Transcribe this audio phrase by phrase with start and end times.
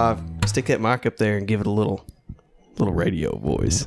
[0.00, 0.20] live.
[0.46, 2.04] Stick that mic up there and give it a little,
[2.78, 3.86] little radio voice.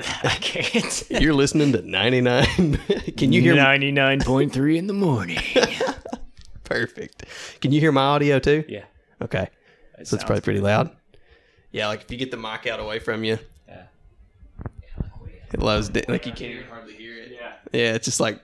[0.00, 1.02] I can't.
[1.22, 2.76] You're listening to 99.
[3.16, 5.38] Can you hear 99.3 in the morning.
[6.64, 7.24] Perfect.
[7.60, 8.64] Can you hear my audio too?
[8.68, 8.84] Yeah.
[9.22, 9.48] Okay.
[9.96, 10.66] That So it's probably pretty good.
[10.66, 10.90] loud.
[11.70, 13.84] Yeah, like if you get the mic out away from you, Yeah.
[15.52, 16.08] it lows it.
[16.08, 17.32] Like you can't even hardly hear it.
[17.32, 17.52] Yeah.
[17.72, 18.40] Yeah, it's just like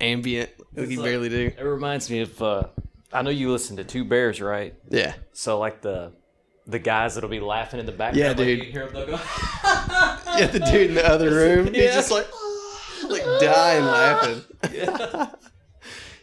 [0.00, 0.50] ambient.
[0.74, 1.52] Like you like- barely do.
[1.56, 2.64] It reminds me of, uh,
[3.14, 4.74] I know you listen to Two Bears, right?
[4.90, 5.14] Yeah.
[5.32, 6.12] So, like the
[6.66, 8.16] the guys that'll be laughing in the background.
[8.16, 8.64] Yeah, like, dude.
[8.64, 9.12] You hear them, go,
[9.62, 12.26] Yeah, the dude in the other room, he's just like,
[13.08, 14.42] like dying laughing.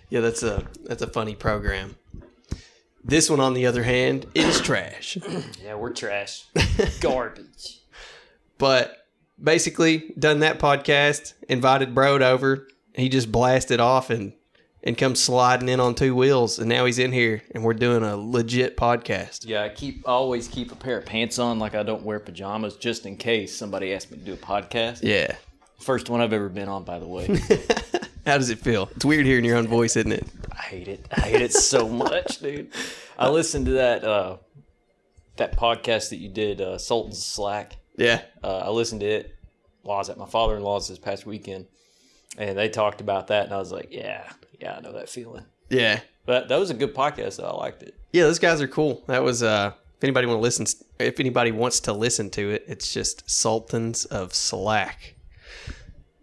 [0.09, 1.95] yeah, that's a that's a funny program.
[3.03, 5.17] This one, on the other hand, is trash.
[5.63, 6.45] yeah, we're trash.
[6.99, 7.79] Garbage.
[8.57, 9.07] But
[9.41, 12.67] basically, done that podcast, invited Broad over.
[12.93, 14.33] He just blasted off and
[14.83, 18.03] and come sliding in on two wheels, and now he's in here, and we're doing
[18.03, 19.45] a legit podcast.
[19.45, 22.75] Yeah, I keep always keep a pair of pants on, like I don't wear pajamas,
[22.75, 24.99] just in case somebody asks me to do a podcast.
[25.03, 25.35] Yeah.
[25.79, 27.27] First one I've ever been on, by the way.
[28.25, 28.89] How does it feel?
[28.95, 30.27] It's weird hearing your own voice, isn't it?
[30.51, 31.07] I hate it.
[31.11, 32.69] I hate it so much, dude.
[33.17, 34.37] I listened to that uh,
[35.37, 37.77] that podcast that you did, uh, Sultan's Slack.
[37.97, 38.21] Yeah.
[38.43, 39.35] Uh, I listened to it
[39.81, 41.65] while I was at my father in law's this past weekend,
[42.37, 44.29] and they talked about that, and I was like, yeah,
[44.61, 45.45] yeah, I know that feeling.
[45.69, 46.01] Yeah.
[46.25, 47.37] But that was a good podcast.
[47.37, 47.45] Though.
[47.45, 47.95] I liked it.
[48.11, 49.03] Yeah, those guys are cool.
[49.07, 50.65] That was uh if anybody want to listen
[50.99, 55.15] if anybody wants to listen to it, it's just Sultans of Slack.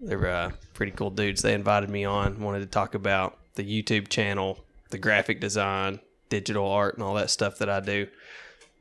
[0.01, 1.43] They're uh pretty cool dudes.
[1.43, 6.67] They invited me on, wanted to talk about the YouTube channel, the graphic design, digital
[6.71, 8.07] art and all that stuff that I do.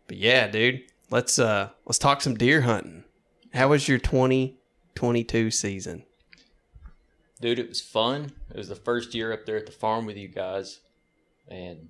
[0.07, 3.03] But yeah, dude, let's uh let's talk some deer hunting.
[3.53, 6.03] How was your 2022 season?
[7.39, 8.31] Dude, it was fun.
[8.51, 10.79] It was the first year up there at the farm with you guys,
[11.47, 11.89] and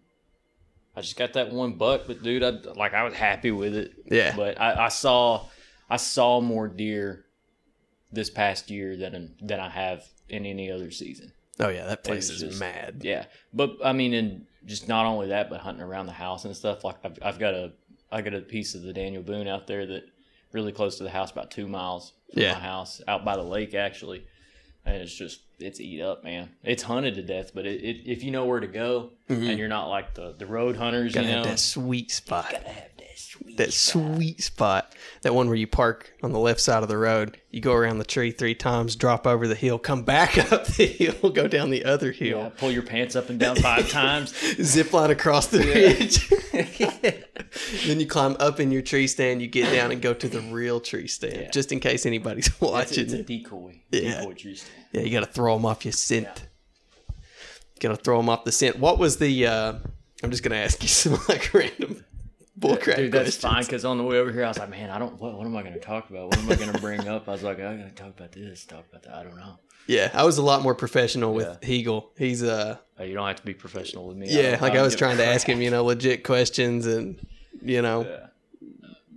[0.95, 2.01] I just got that one buck.
[2.07, 3.93] But dude, I like I was happy with it.
[4.05, 4.35] Yeah.
[4.35, 5.45] But I, I saw
[5.89, 7.25] I saw more deer
[8.11, 11.31] this past year than than I have in any other season.
[11.59, 13.01] Oh yeah, that place is just- mad.
[13.03, 16.53] Yeah, but I mean, and just not only that, but hunting around the house and
[16.55, 16.83] stuff.
[16.83, 17.71] Like I've, I've got a
[18.11, 20.03] I got a piece of the Daniel Boone out there that
[20.51, 22.53] really close to the house, about two miles from Yeah.
[22.53, 24.25] my house, out by the lake actually.
[24.87, 26.49] And it's just it's eat up, man.
[26.63, 29.67] It's hunted to death, but it, it, if you know where to go and you're
[29.67, 31.21] not like the the road hunters, Mm-hmm.
[31.21, 32.51] Gotta you know, have that sweet spot.
[32.51, 34.15] gotta have that sweet that spot.
[34.15, 37.37] sweet spot, that one where you park on the left side of the road.
[37.51, 40.85] You go around the tree three times, drop over the hill, come back up the
[40.85, 44.33] hill, go down the other Yeah, hill, pull your pants up and down five times.
[44.63, 46.29] zip line across the ridge.
[47.85, 49.41] then you climb up in your tree stand.
[49.41, 51.49] You get down and go to the real tree stand, Yeah.
[51.51, 53.03] just in case anybody's It's, watching.
[53.05, 53.81] it's a decoy.
[53.91, 54.21] Yeah.
[54.21, 54.73] Decoy tree stand.
[54.91, 56.47] Yeah, you got to throw them off your scent.
[57.79, 58.79] Got to throw them off the scent.
[58.79, 59.45] What was the?
[59.47, 59.73] uh
[60.23, 62.03] I'm just gonna ask you some like random
[62.59, 63.37] bullcrap Dude, that's questions.
[63.37, 63.63] fine.
[63.63, 65.19] Because on the way over here, I was like, man, I don't.
[65.21, 66.27] What, what am I going to talk about?
[66.29, 67.29] What am I going to bring up?
[67.29, 69.13] I was like, I got to talk about this, talk about that.
[69.13, 69.59] I don't know.
[69.85, 72.11] Yeah, I was a lot more professional with Hegel.
[72.17, 74.27] He's uh Uh, you don't have to be professional with me.
[74.29, 77.19] yeah, don't- like I don't was trying to ask him, you know, legit questions and
[77.61, 78.27] you know, Yeah.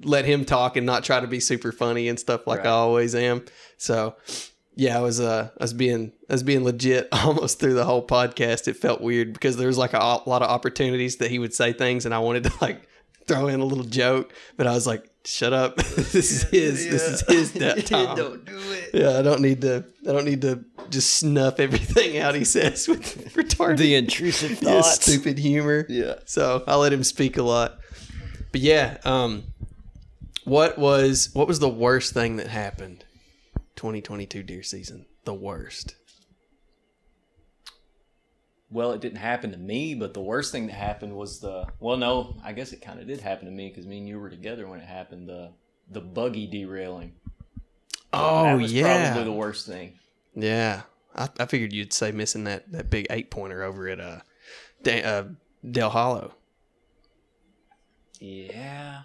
[0.02, 2.66] let him talk and not try to be super funny and stuff like Right.
[2.68, 3.44] I always am.
[3.76, 4.16] So
[4.76, 8.06] yeah, I was uh I was being I was being legit almost through the whole
[8.06, 8.66] podcast.
[8.68, 11.52] It felt weird because there was like a, a lot of opportunities that he would
[11.54, 12.86] say things and I wanted to like
[13.26, 15.76] throw in a little joke, but I was like, shut up.
[15.76, 18.16] this is his this is his that time.
[18.16, 18.90] do it.
[18.94, 19.84] Yeah, I don't need to.
[20.08, 24.80] I don't need to just snuff everything out he says with retarded, The intrusive yeah,
[24.80, 25.02] thoughts.
[25.02, 25.84] stupid humor.
[25.88, 26.14] Yeah.
[26.24, 27.78] So I let him speak a lot.
[28.53, 29.44] But yeah, um,
[30.44, 33.05] what was what was the worst thing that happened?
[33.77, 35.94] 2022 deer season, the worst.
[38.72, 41.66] Well, it didn't happen to me, but the worst thing that happened was the.
[41.81, 44.19] Well, no, I guess it kind of did happen to me because me and you
[44.21, 45.28] were together when it happened.
[45.28, 45.50] The
[45.91, 47.12] the buggy derailing.
[48.12, 49.99] Oh that was yeah, probably the worst thing.
[50.34, 50.82] yeah.
[51.17, 54.20] I, I figured you'd say missing that that big eight pointer over at uh,
[54.85, 55.25] Da- uh
[55.69, 56.35] Del Hollow.
[58.20, 59.02] Yeah.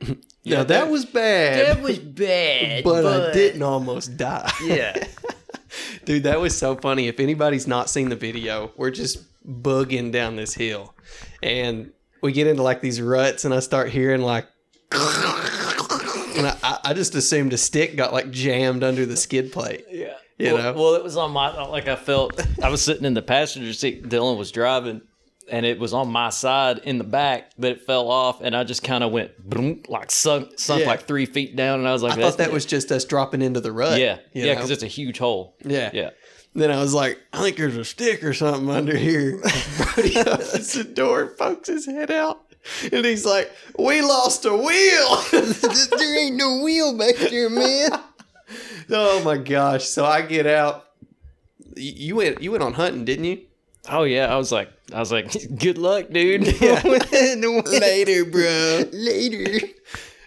[0.44, 1.76] Yeah, that, was bad.
[1.76, 4.50] that was bad, but, I didn't almost die.
[4.64, 5.06] Yeah.
[6.06, 7.06] Dude, that was so funny.
[7.06, 10.94] If anybody's not seen the video, we're just bugging down this hill.
[11.42, 11.92] And
[12.22, 14.46] we get into like these ruts, and I start hearing like.
[14.90, 19.84] And I, I just assumed a stick got like jammed under the skid plate.
[19.90, 20.14] Yeah.
[20.38, 20.72] You well, know?
[20.80, 24.04] well, it was on my like I felt I was sitting in the passenger seat.
[24.04, 25.02] Dylan was driving,
[25.50, 28.64] and it was on my side in the back, but it fell off, and I
[28.64, 30.86] just kind of went boom, like sunk sunk Yeah.
[30.88, 33.42] like three feet down, and I was like, I thought that was just us dropping
[33.42, 33.98] into the rut.
[34.00, 35.56] yeah, yeah, because it's a huge hole.
[35.64, 35.90] yeah.
[35.92, 36.10] Yeah,
[36.54, 39.40] Then I was like, I think there's a stick or something under here.
[39.94, 42.40] Brody opens the door, pokes his head out.
[42.92, 45.22] and he's like, "We lost a wheel."
[45.96, 47.90] there ain't no wheel back there, man.
[48.90, 49.84] oh my gosh!
[49.84, 50.84] So I get out.
[51.76, 52.42] You went.
[52.42, 53.42] You went on hunting, didn't you?
[53.88, 56.42] Oh yeah, I was like, I was like, good luck, dude.
[56.60, 58.84] Later, bro.
[58.92, 59.68] Later.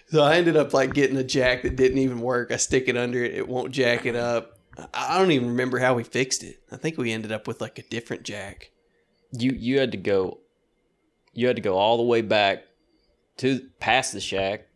[0.08, 2.50] So I ended up like getting a jack that didn't even work.
[2.50, 4.58] I stick it under it, it won't jack it up.
[4.76, 6.62] I I don't even remember how we fixed it.
[6.70, 8.70] I think we ended up with like a different jack.
[9.32, 10.40] You you had to go,
[11.32, 12.64] you had to go all the way back
[13.38, 14.66] to past the shack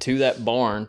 [0.00, 0.88] to that barn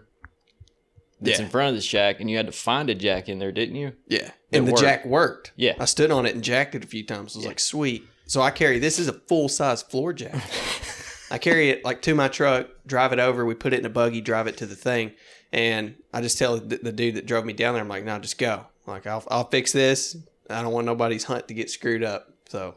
[1.24, 1.46] that's Yeah.
[1.46, 3.76] in front of the shack, and you had to find a jack in there, didn't
[3.76, 3.94] you?
[4.08, 4.32] Yeah.
[4.52, 4.84] It And the worked.
[4.84, 5.52] jack worked.
[5.56, 5.74] Yeah.
[5.80, 7.36] I stood on it and jacked it a few times.
[7.36, 8.04] I was like, sweet.
[8.26, 10.36] So I carry this is a full size floor jack.
[11.32, 13.46] I carry it like to my truck, drive it over.
[13.46, 15.12] We put it in a buggy, drive it to the thing,
[15.52, 18.18] and I just tell the, the dude that drove me down there, I'm like, no,
[18.20, 18.66] just go.
[18.86, 20.16] Like I'll I'll fix this.
[20.50, 22.30] I don't want nobody's hunt to get screwed up.
[22.50, 22.76] So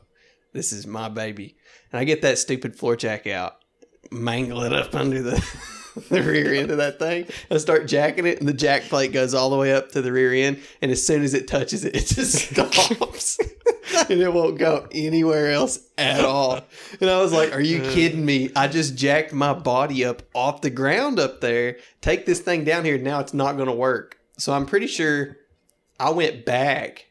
[0.52, 1.56] this is my baby,
[1.92, 3.56] and I get that stupid floor jack out,
[4.10, 5.44] mangle it up under the.
[6.10, 7.26] the rear end of that thing.
[7.50, 10.12] I start jacking it, and the jack plate goes all the way up to the
[10.12, 10.60] rear end.
[10.82, 13.38] And as soon as it touches it, it just stops,
[14.10, 16.60] and it won't go anywhere else at all.
[17.00, 18.50] And I was like, "Are you kidding me?
[18.54, 21.78] I just jacked my body up off the ground up there.
[22.02, 22.98] Take this thing down here.
[22.98, 25.38] Now it's not going to work." So I'm pretty sure
[25.98, 27.06] I went back,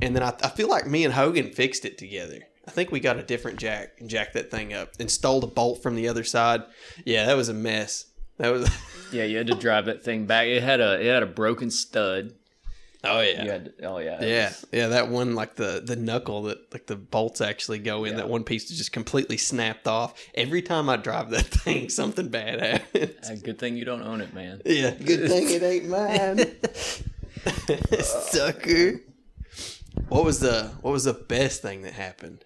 [0.00, 2.46] and then I, I feel like me and Hogan fixed it together.
[2.66, 5.46] I think we got a different jack and jacked that thing up and stole the
[5.48, 6.62] bolt from the other side.
[7.04, 8.06] Yeah, that was a mess.
[8.38, 8.70] That was.
[9.12, 10.46] Yeah, you had to drive that thing back.
[10.46, 12.32] It had a it had a broken stud.
[13.04, 16.44] Oh You had to, oh yeah, Yeah, was- yeah, that one like the the knuckle
[16.44, 18.12] that like the bolts actually go in.
[18.12, 18.18] Yeah.
[18.20, 20.14] That one piece is just completely snapped off.
[20.34, 23.28] Every time I drive that thing, something bad happens.
[23.28, 24.62] Uh, Good thing you don't own it, man.
[24.64, 26.38] Yeah, good thing it ain't mine,
[28.02, 29.00] sucker.
[30.08, 32.44] What was the what was the best thing that happened?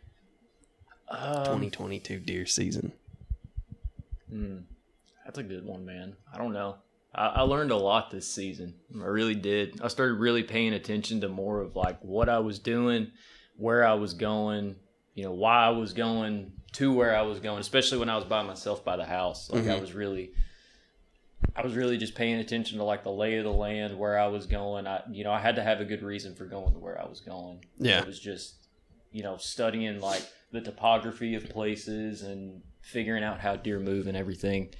[1.08, 2.92] Um, 2022 deer season.
[5.24, 6.16] That's a good one, man.
[6.32, 6.76] I don't know.
[7.14, 8.74] I, I learned a lot this season.
[8.94, 9.80] I really did.
[9.82, 13.10] I started really paying attention to more of like what I was doing,
[13.56, 14.76] where I was going,
[15.14, 18.24] you know, why I was going to where I was going, especially when I was
[18.24, 19.50] by myself by the house.
[19.50, 20.30] Like I was really
[21.54, 24.28] I was really just paying attention to like the lay of the land, where I
[24.28, 24.86] was going.
[24.86, 27.08] I you know, I had to have a good reason for going to where I
[27.08, 27.64] was going.
[27.78, 28.00] Yeah.
[28.00, 28.54] It was just
[29.12, 30.22] you know, studying like
[30.56, 34.70] the topography of places and figuring out how deer move and everything.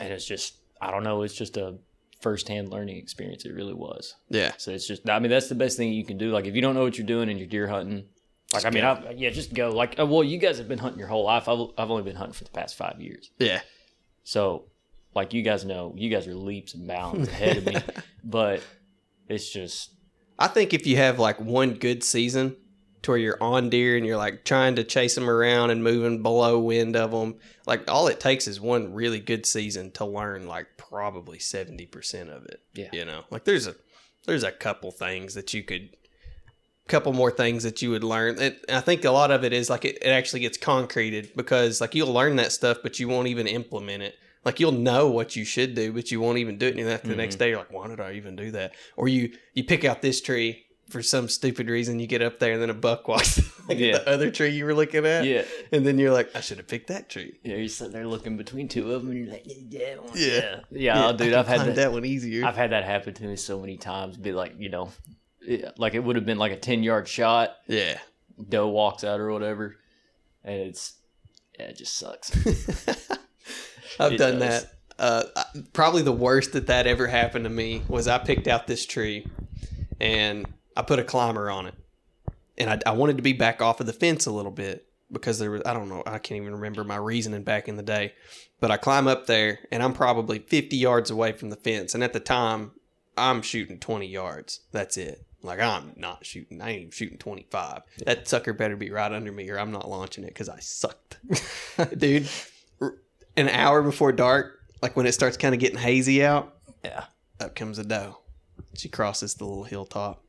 [0.00, 1.76] And it's just, I don't know, it's just a
[2.20, 3.44] firsthand learning experience.
[3.44, 4.14] It really was.
[4.28, 6.30] Yeah, So it's just, I mean, that's the best thing you can do.
[6.30, 8.04] Like, if you don't know what you're doing and you're deer hunting,
[8.52, 9.70] like, I mean, I, yeah, just go.
[9.70, 11.48] Like, uh, well, you guys have been hunting your whole life.
[11.48, 13.30] I've, I've only been hunting for the past five years.
[13.38, 13.60] yeah,
[14.24, 14.64] So,
[15.14, 17.76] like, you guys know, you guys are leaps and bounds ahead of me.
[18.24, 18.62] But
[19.28, 19.92] it's just,
[20.38, 22.56] I think if you have like one good season
[23.02, 26.22] to where you're on deer and you're like trying to chase them around and moving
[26.22, 27.36] below wind of them,
[27.66, 32.44] like all it takes is one really good season to learn like probably 70% of
[32.46, 32.60] it.
[32.74, 32.88] Yeah.
[32.92, 33.74] You know, like there's a,
[34.26, 35.96] there's a couple things that you could,
[36.88, 38.38] couple more things that you would learn.
[38.40, 41.80] It, I think a lot of it is like it, it actually gets concreted because
[41.80, 44.16] like you'll learn that stuff, but you won't even implement it.
[44.44, 46.76] Like you'll know what you should do, but you won't even do it.
[46.76, 47.20] And then after the mm-hmm.
[47.20, 50.00] next day, you're like, "Why did I even do that?" Or you you pick out
[50.00, 51.98] this tree for some stupid reason.
[52.00, 53.98] You get up there, and then a buck walks like Yeah.
[53.98, 55.24] the other tree you were looking at.
[55.24, 55.44] yeah.
[55.72, 58.36] And then you're like, "I should have picked that tree." Yeah, you're sitting there looking
[58.36, 60.26] between two of them, and you're like, "Yeah, that one." Yeah.
[60.28, 61.32] yeah, yeah, oh, dude.
[61.32, 61.76] I've had that.
[61.76, 62.44] that one easier.
[62.44, 64.16] I've had that happen to me so many times.
[64.16, 64.90] Be like, you know,
[65.78, 67.56] like it would have been like a ten yard shot.
[67.66, 67.98] yeah.
[68.48, 69.76] Doe walks out or whatever,
[70.44, 70.94] and it's
[71.58, 72.30] yeah, it just sucks.
[74.00, 74.62] I've It done does.
[74.64, 74.72] that.
[74.98, 75.22] Uh,
[75.72, 79.26] probably the worst that that ever happened to me was I picked out this tree
[79.98, 81.74] and I put a climber on it.
[82.58, 85.38] And I, I wanted to be back off of the fence a little bit because
[85.38, 88.14] there was, I don't know, I can't even remember my reasoning back in the day.
[88.60, 91.94] But I climb up there and I'm probably 50 yards away from the fence.
[91.94, 92.72] And at the time,
[93.16, 94.60] I'm shooting 20 yards.
[94.72, 95.26] That's it.
[95.42, 97.82] Like, I'm not shooting, I ain't shooting 25.
[98.04, 101.18] That sucker better be right under me or I'm not launching it because I sucked.
[101.96, 102.28] Dude,
[103.36, 107.04] an hour before dark, like when it starts kind of getting hazy out, yeah,
[107.40, 108.18] up comes a doe.
[108.74, 110.22] She crosses the little hilltop.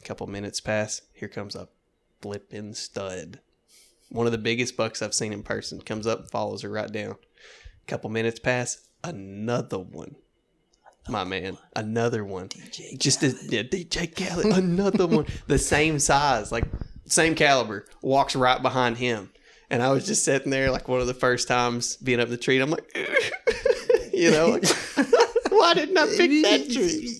[0.00, 1.02] A couple minutes pass.
[1.12, 1.68] Here comes a
[2.20, 3.40] flipping stud.
[4.10, 6.90] One of the biggest bucks I've seen in person comes up and follows her right
[6.90, 7.12] down.
[7.12, 8.88] A couple minutes pass.
[9.04, 10.16] Another one.
[11.08, 12.48] My man, another one.
[12.48, 15.26] DJ Just a, yeah, DJ Khaled, another one.
[15.46, 16.64] The same size, like
[17.06, 19.30] same caliber, walks right behind him.
[19.70, 22.36] And I was just sitting there, like one of the first times being up the
[22.36, 22.60] tree.
[22.60, 22.94] And I'm like,
[24.12, 24.66] you know, like,
[25.50, 27.14] why didn't I pick that tree?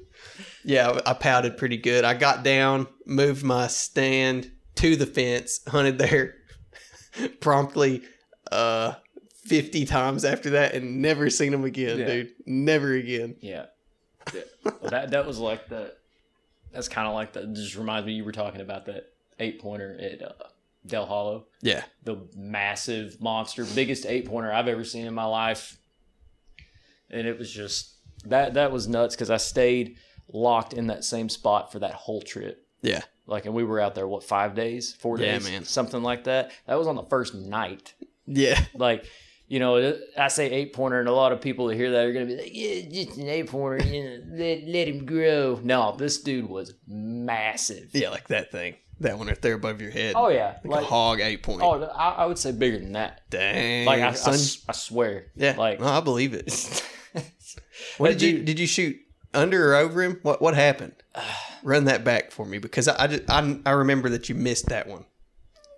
[0.64, 2.04] yeah, I pouted pretty good.
[2.04, 6.36] I got down, moved my stand to the fence, hunted there
[7.40, 8.02] promptly
[8.52, 8.94] uh
[9.46, 12.06] 50 times after that and never seen them again, Yeah.
[12.06, 12.30] dude.
[12.46, 13.36] Never again.
[13.40, 13.66] Yeah.
[14.34, 14.42] Yeah.
[14.64, 15.94] Well, that that was like the.
[16.72, 17.46] That's kind of like the.
[17.46, 19.06] Just reminds me you were talking about that
[19.40, 20.32] eight pointer at uh,
[20.86, 21.82] Del Hollow, Yeah.
[22.04, 25.78] the massive monster, biggest eight pointer I've ever seen in my life,
[27.10, 27.94] and it was just
[28.26, 29.96] that that was nuts because I stayed
[30.32, 32.66] locked in that same spot for that whole trip.
[32.82, 33.02] Yeah.
[33.26, 35.64] Like, and we were out there what five days, four Yeah, days, man.
[35.64, 36.50] something like that.
[36.66, 37.94] That was on the first night
[38.26, 38.58] Yeah.
[38.74, 39.04] like
[39.48, 42.12] you know i say eight pointer and a lot of people that hear that are
[42.12, 45.58] going to be like yeah just an eight pointer you know let, let him grow
[45.64, 48.76] no this dude was massive Yeah, like that thing.
[49.00, 50.14] That one right there above your head.
[50.16, 51.62] oh yeah like, like a hog eight point.
[51.62, 53.86] oh I, I would say bigger than that Dang.
[53.86, 54.32] like I, I
[54.68, 55.56] I swear yeah.
[55.58, 56.84] like no, I believe it.
[57.98, 58.96] What did you did you shoot
[59.34, 60.18] under or over him?
[60.22, 60.94] What what happened?
[61.62, 64.66] Run that back for me because I I, just, I I remember that you missed
[64.66, 65.04] that one.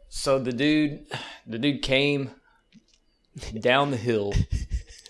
[0.08, 1.06] so the dude
[1.46, 2.30] the dude came
[3.60, 4.34] down the hill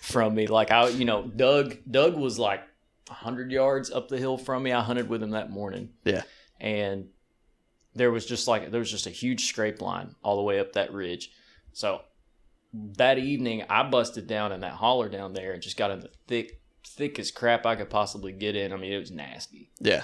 [0.01, 2.61] from me like i you know doug doug was like
[3.07, 6.21] 100 yards up the hill from me i hunted with him that morning Yeah.
[6.61, 7.09] and
[7.95, 10.73] there was just like there was just a huge scrape line all the way up
[10.73, 11.31] that ridge
[11.73, 12.01] so
[12.97, 16.09] that evening i busted down in that holler down there and just got in the
[16.27, 20.03] thick thickest crap i could possibly get in i mean it was nasty Yeah.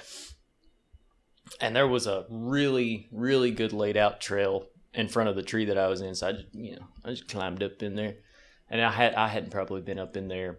[1.62, 5.66] and there was a really really good laid out trail in front of the tree
[5.66, 6.16] that I was in.
[6.16, 8.16] So I just you know I just climbed up in there,
[8.72, 10.58] and I had I hadn't probably been up in there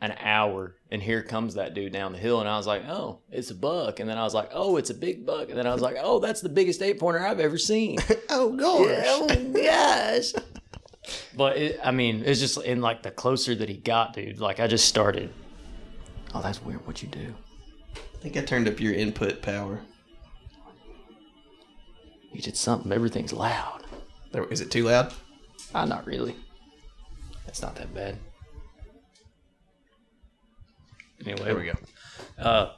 [0.00, 3.22] an hour, and here comes that dude down the hill, and I was like, oh,
[3.32, 5.66] it's a buck, and then I was like, oh, it's a big buck, and then
[5.66, 7.98] I was like, oh, that's the biggest eight pointer I've ever seen.
[8.30, 9.04] Oh gosh.
[9.04, 10.32] oh gosh.
[11.36, 14.40] But it, I mean, it's just in like the closer that he got, dude.
[14.40, 15.32] Like I just started.
[16.34, 16.86] Oh, that's weird.
[16.86, 17.34] What you do?
[17.94, 19.80] I think I turned up your input power.
[22.32, 22.90] You did something.
[22.90, 23.84] Everything's loud.
[24.32, 25.12] There, is it too loud?
[25.74, 26.34] Ah, not really.
[27.46, 28.18] It's not that bad.
[31.24, 31.74] Anyway, There we go.
[32.38, 32.72] Uh,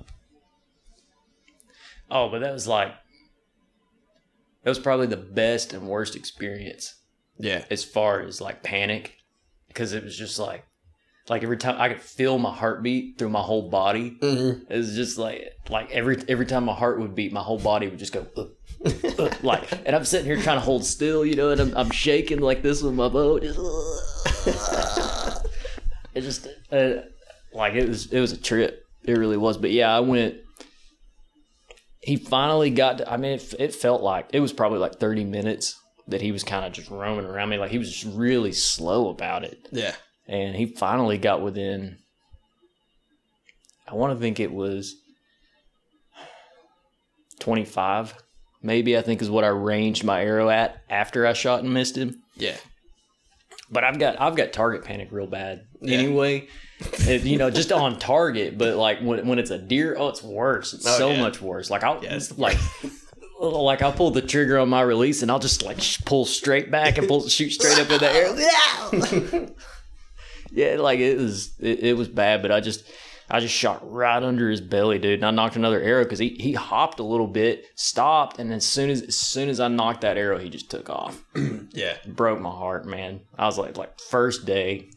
[2.11, 2.93] oh, but that was like
[4.63, 6.97] that was probably the best and worst experience
[7.39, 7.65] Yeah.
[7.71, 9.17] as far as like panic
[9.69, 10.65] because it was just like
[11.29, 14.17] like every time I could feel my heartbeat through my whole body.
[14.21, 14.73] Mm-hmm.
[14.73, 17.89] It was just like like every every time my heart would beat, my whole body
[17.89, 18.51] would just go "Ugh,
[19.19, 21.91] ugh," like, and I'm sitting here trying to hold still, you know, and I'm, I'm
[21.91, 23.43] shaking like this with my boat.
[23.43, 23.59] Just,
[26.15, 27.03] it just uh,
[27.53, 28.87] like it was it was a trip.
[29.05, 29.59] It really was.
[29.59, 30.37] But yeah, I went.
[32.01, 32.99] He finally got.
[32.99, 36.31] To, I mean, it, it felt like it was probably like 30 minutes that he
[36.33, 37.59] was kind of just roaming around me.
[37.59, 39.95] Like he was just really slow about it Yeah.
[40.29, 41.99] and he finally got within
[43.89, 44.95] i want to think it was
[47.41, 48.15] 25
[48.63, 51.97] maybe i think is what i ranged my arrow at after i shot and missed
[51.97, 52.57] him Yeah.
[53.71, 55.99] but i've got i've got target panic real bad Yeah.
[55.99, 56.49] anyway
[57.07, 60.73] you know just on target but like when, when it's a deer oh it's worse
[60.75, 61.21] it's Oh, so yeah.
[61.21, 62.59] much worse like i'll Yeah, like
[63.41, 66.71] like I'll pull the trigger on my release and I'll just like sh- pull straight
[66.71, 69.51] back and pull shoot straight up in the air.
[70.53, 72.85] yeah, like it was it, it was bad, but I just
[73.29, 76.29] I just shot right under his belly, dude, and I nocked another arrow because he,
[76.39, 80.03] he hopped a little bit, stopped, and as soon as as soon as I nocked
[80.03, 81.23] that arrow, he just took off.
[81.73, 81.99] Yeah.
[82.07, 83.21] Broke my heart, man.
[83.37, 84.89] I was like like first day.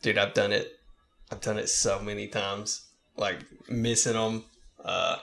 [0.00, 0.70] Dude, I've done it.
[1.30, 2.86] I've done it so many times.
[3.16, 4.44] Like missing them.
[4.82, 5.16] Uh,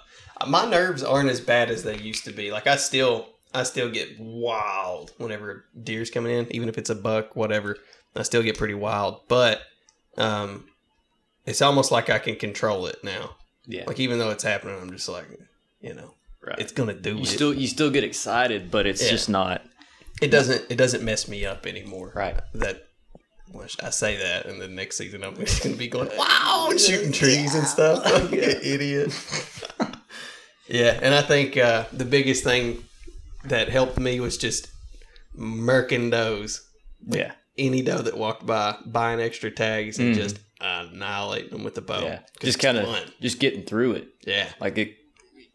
[0.47, 2.51] my nerves aren't as bad as they used to be.
[2.51, 6.95] Like I still, I still get wild whenever deer's coming in, even if it's a
[6.95, 7.77] buck, whatever.
[8.15, 9.61] I still get pretty wild, but
[10.17, 10.65] um,
[11.45, 13.35] it's almost like I can control it now.
[13.65, 15.25] Yeah, Like even though it's happening, I'm just like,
[15.81, 16.13] you know,
[16.45, 16.59] right.
[16.59, 17.25] it's gonna do you it.
[17.27, 19.09] still you still get excited, but it's Yeah.
[19.11, 19.61] just not
[20.21, 20.69] it doesn't.
[20.69, 22.11] It doesn't mess me up anymore.
[22.15, 22.39] right.
[22.53, 22.83] that
[23.51, 26.79] well, I say that, and then next season I'm just gonna be going wow and
[26.79, 28.03] shooting trees and stuff.
[28.05, 29.11] Like an idiot.
[30.73, 32.83] Yeah, and I think uh, the biggest thing
[33.45, 34.69] that helped me was just
[35.37, 36.61] murking does
[37.07, 40.17] Yeah, any doe that walked by, buying extra tags and Mhm.
[40.17, 42.01] just annihilating them with the bow.
[42.03, 42.19] yeah.
[42.39, 42.87] Just kind of
[43.21, 44.07] just getting through it.
[44.25, 44.95] yeah, like it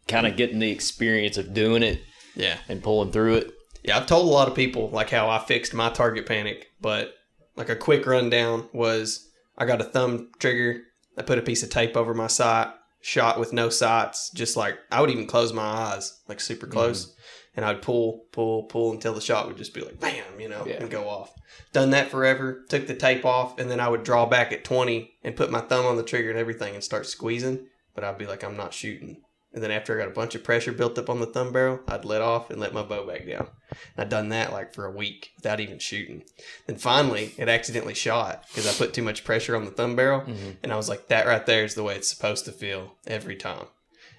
[0.07, 2.01] kind of getting the experience of doing it
[2.35, 2.57] yeah.
[2.67, 3.51] and pulling through it.
[3.83, 7.13] Yeah, I've told a lot of people like how I fixed my target panic, but
[7.55, 10.81] like a quick rundown was I got a thumb trigger.
[11.17, 12.69] I put a piece of tape over my sight,
[13.01, 16.73] shot with no sights, just like I would even close my eyes, like super mm-hmm.
[16.73, 17.15] close,
[17.55, 20.65] and I'd pull, pull, pull until the shot would just be like bam, you know,
[20.65, 20.75] Yeah.
[20.75, 21.33] and go off.
[21.73, 22.65] Done that forever.
[22.69, 25.61] Took the tape off, and then I would draw back at twenty and put my
[25.61, 27.67] thumb on the trigger and everything and start squeezing.
[27.95, 29.23] But I'd be like, I'm not shooting.
[29.51, 31.79] And then after I got a bunch of pressure built up on the thumb barrel,
[31.87, 33.47] I'd let off and let my bow back down.
[33.95, 36.23] And I'd done that like for a week without even shooting.
[36.67, 40.21] Then finally, it accidentally shot because I put too much pressure on the thumb barrel.
[40.21, 40.57] Mhm.
[40.61, 43.35] And I was like, that right there is the way it's supposed to feel every
[43.35, 43.65] time.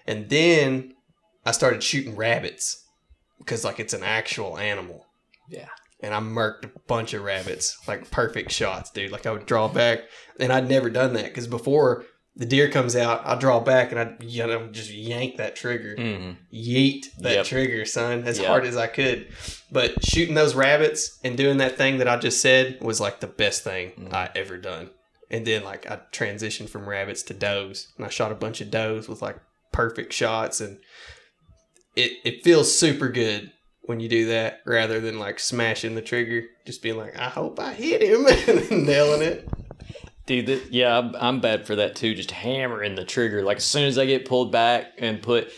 [0.04, 0.94] And then
[1.46, 2.84] I started shooting rabbits
[3.38, 5.06] because like it's an actual animal.
[5.48, 5.68] Yeah.
[6.00, 9.12] And I murked a bunch of rabbits, like perfect shots, dude.
[9.12, 10.00] Like I would draw back,
[10.40, 12.04] and I'd never done that because before
[12.36, 15.96] the deer comes out, I draw back and I you know just yank that trigger,
[15.96, 16.36] Mhm.
[16.52, 17.46] yeet that Yep.
[17.46, 18.46] trigger, son, as Yep.
[18.46, 19.26] hard as I could.
[19.70, 23.26] But shooting those rabbits and doing that thing that I just said was like the
[23.26, 24.14] best thing Mhm.
[24.14, 24.90] I ever done.
[25.30, 28.70] And then like I transitioned from rabbits to does, and I shot a bunch of
[28.70, 29.36] does with like
[29.72, 30.78] perfect shots, and
[31.96, 36.44] it it feels super good when you do that rather than like smashing the trigger,
[36.66, 38.26] just being like, I hope I hit him
[38.70, 39.48] and nailing it.
[40.26, 42.14] Dude, yeah, I'm, I'm bad for that too.
[42.14, 43.42] Just hammering the trigger.
[43.42, 45.50] Like as soon as I get pulled back and put,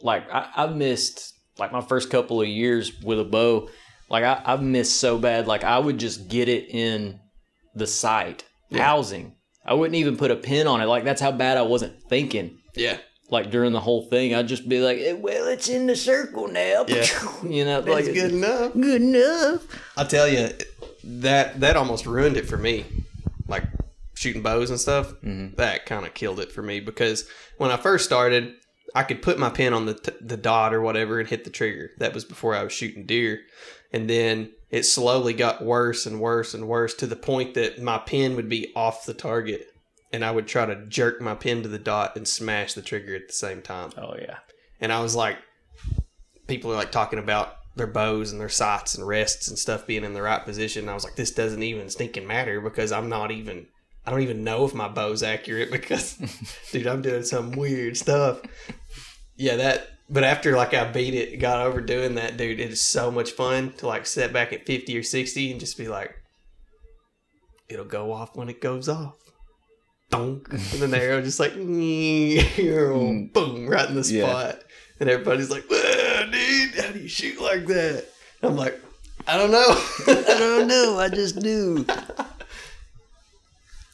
[0.00, 3.68] like I, I've missed like my first couple of years with a bow.
[4.08, 5.46] Like I, I've missed so bad.
[5.46, 7.20] Like I would just get it in
[7.74, 8.84] the sight Yeah.
[8.84, 9.34] housing.
[9.64, 10.86] I wouldn't even put a pin on it.
[10.86, 12.58] Like that's how bad I wasn't thinking.
[12.76, 12.98] Yeah,
[13.30, 16.46] Like during the whole thing, I'd just be like, "Eh, "Well, it's in the circle
[16.46, 17.06] now." Yeah.
[17.42, 18.74] you know, that's like good enough.
[18.74, 19.66] Good enough.
[19.96, 20.50] I'll tell you,
[21.02, 22.84] that that almost ruined it for me.
[23.48, 23.64] Like
[24.26, 25.56] shooting bows and stuff, Mhm.
[25.56, 27.28] that kind of killed it for me because
[27.58, 28.54] when I first started,
[28.94, 31.50] I could put my pin on the t- the dot or whatever and hit the
[31.50, 31.90] trigger.
[31.98, 33.40] That was before I was shooting deer,
[33.92, 37.98] and then it slowly got worse and worse and worse to the point that my
[37.98, 39.66] pin would be off the target,
[40.12, 43.14] and I would try to jerk my pin to the dot and smash the trigger
[43.14, 43.90] at the same time.
[43.96, 44.38] Oh yeah.
[44.80, 45.36] And I was like,
[46.46, 50.04] people are like talking about their bows and their sights and rests and stuff being
[50.04, 50.82] in the right position.
[50.82, 53.66] And I was like, this doesn't even stinking matter because I'm not even,
[54.06, 56.16] I don't even know if my bow's accurate because,
[56.70, 58.40] dude, I'm doing some weird stuff.
[59.36, 62.80] Yeah, that, but after like I beat it, got over doing that, dude, it is
[62.80, 66.14] so much fun to like set back at 50 or 60 and just be like,
[67.68, 69.14] it'll go off when it goes off.
[70.10, 70.48] Donk.
[70.52, 71.54] And then the arrow just like,
[73.32, 74.28] boom, right in the Yeah.
[74.28, 74.60] spot.
[75.00, 78.04] And everybody's like, dude, how do you shoot like that?
[78.42, 78.80] I'm like,
[79.26, 79.66] I don't know.
[80.06, 80.96] I don't know.
[80.98, 81.84] I just do.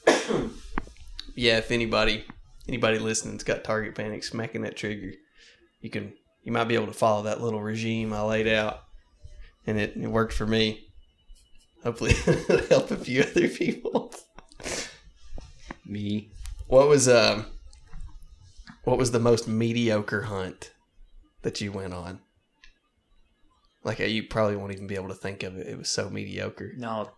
[1.34, 2.24] yeah, if anybody
[2.68, 5.12] anybody listening's got target panic smacking that trigger,
[5.80, 6.12] you can
[6.42, 8.80] you might be able to follow that little regime I laid out.
[9.66, 10.88] And it, it worked for me.
[11.84, 14.12] Hopefully it'll help a few other people.
[15.84, 16.32] Me.
[16.66, 17.46] What was um
[18.84, 20.72] what was the most mediocre hunt
[21.42, 22.20] that you went on?
[23.84, 25.66] Like uh, you probably won't even be able to think of it.
[25.66, 26.72] It was so mediocre.
[26.76, 27.10] No,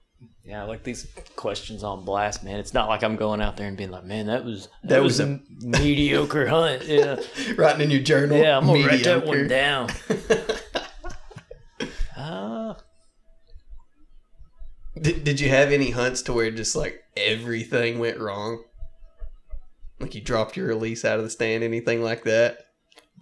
[0.44, 1.06] yeah, like these
[1.36, 2.58] questions on blast, man.
[2.58, 5.02] It's not like I'm going out there and being like, man, that was that, That
[5.02, 6.82] was, was a mediocre hunt.
[6.86, 7.20] Yeah,
[7.56, 8.38] Writing in your journal.
[8.38, 9.90] yeah, I'm gonna write that one down.
[12.16, 12.76] Ah,
[14.98, 18.62] Did, did you have any hunts to where just like everything went wrong?
[20.00, 22.58] Like you dropped your release out of the stand, anything like that?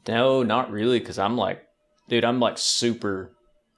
[0.09, 1.63] no, not really, because I'm like,
[2.09, 3.33] dude, I'm like super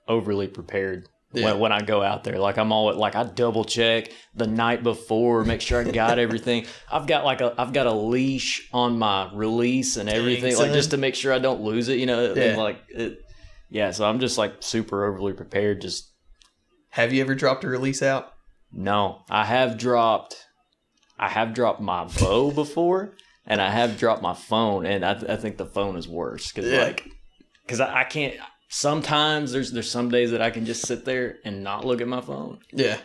[0.09, 1.09] overly prepared.
[1.35, 1.47] Yeah.
[1.53, 4.83] When, when I go out there, like I'm all like I double check the night
[4.83, 6.67] before, make sure I got everything.
[6.91, 10.91] I've got like a I've got a leash on my release and everything, like just
[10.93, 11.99] to make sure I don't lose it.
[11.99, 12.57] You know, Yeah.
[12.57, 13.19] like it,
[13.71, 13.91] yeah.
[13.91, 15.81] So I'm just like super overly prepared.
[15.81, 16.11] Just
[16.91, 18.31] Have you ever dropped a release out?
[18.77, 20.37] no, I have dropped,
[21.19, 23.15] I have dropped my bow before,
[23.47, 26.51] and I have dropped my phone, and I, th- I think the phone is worse
[26.53, 26.83] because Yeah.
[26.83, 27.09] like,
[27.65, 28.35] because I, I can't.
[28.77, 32.09] Sometimes there's there's some days that I can just sit there and not look at
[32.09, 32.97] my phone, Yeah.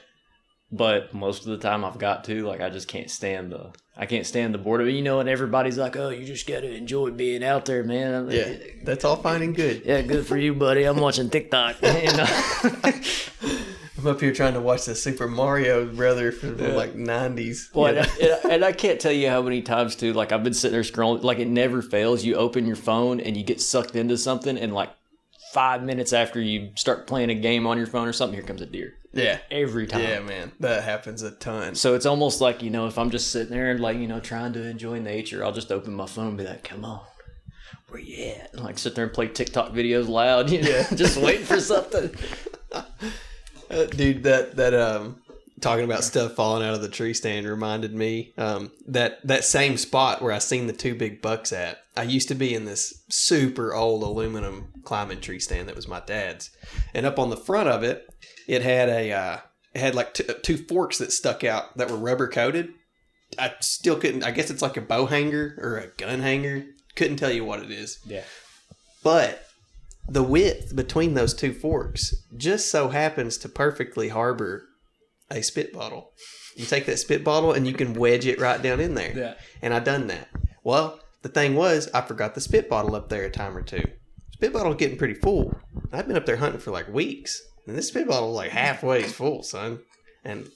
[0.71, 2.43] but most of the time I've got to.
[2.43, 4.89] Like I just can't stand the I can't stand the boredom.
[4.89, 8.25] You know, and everybody's like, "Oh, you just got to enjoy being out there, man."
[8.25, 8.53] Like, Yeah.
[8.83, 9.83] That's all fine and good.
[9.85, 10.85] Yeah, good for you, buddy.
[10.85, 11.75] I'm watching TikTok.
[11.83, 12.19] I'm
[14.07, 17.69] up here trying to watch the Super Mario brother from the like nineties.
[17.75, 18.07] Well, and, I,
[18.49, 20.13] and I can't tell you how many times too.
[20.13, 22.23] Like I've been sitting there scrolling, like it never fails.
[22.23, 24.89] You open your phone and you get sucked into something, and like
[25.53, 28.61] five minutes after you start playing a game on your phone or something, here comes
[28.61, 29.39] a deer yeah.
[29.49, 30.01] every time.
[30.01, 30.51] Yeah, man.
[30.59, 31.75] That happens a ton.
[31.75, 34.19] So it's almost like you know, if I'm just sitting there and like you know
[34.19, 37.01] trying to enjoy nature, I'll just open my phone and be like, "Come on,
[37.89, 40.87] where you at?" And like sit there and play TikTok videos loud, you know, Yeah.
[40.95, 42.11] just waiting for something.
[43.71, 45.18] Uh, dude, that that um
[45.61, 49.77] talking about stuff falling out of the tree stand reminded me um that that same
[49.77, 51.79] spot where I seen the two big bucks at.
[51.97, 56.01] I used to be in this super old aluminum climbing tree stand that was my
[56.05, 56.49] dad's,
[56.93, 58.07] and up on the front of it,
[58.47, 59.37] it had a uh,
[59.73, 62.69] it had like t- two forks that stuck out that were rubber coated.
[63.37, 64.23] I still couldn't.
[64.23, 66.65] I guess it's like a bow hanger or a gun hanger.
[66.95, 67.99] couldn't tell you what it is.
[68.05, 68.23] Yeah.
[69.03, 69.45] But
[70.07, 74.63] the width between those two forks just so happens to perfectly harbor
[75.31, 76.13] a spit bottle.
[76.55, 79.17] You take that spit bottle and you can wedge it right down in there.
[79.17, 79.33] Yeah.
[79.61, 80.27] And I done that.
[80.63, 83.83] Well, the thing was, I forgot the spit bottle up there a time or two.
[84.33, 85.53] Spit bottle getting pretty full.
[85.91, 89.03] I've been up there hunting for like weeks, and this spit bottle was like halfway
[89.03, 89.79] full, son.
[90.23, 90.49] And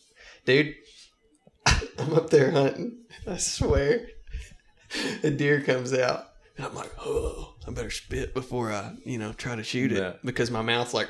[0.46, 0.76] dude,
[1.66, 3.04] I'm up there hunting.
[3.28, 4.08] I swear,
[5.24, 9.32] a deer comes out, and I'm like, oh, I better spit before I, you know,
[9.34, 10.14] try to shoot it Yeah.
[10.24, 11.10] because my mouth's like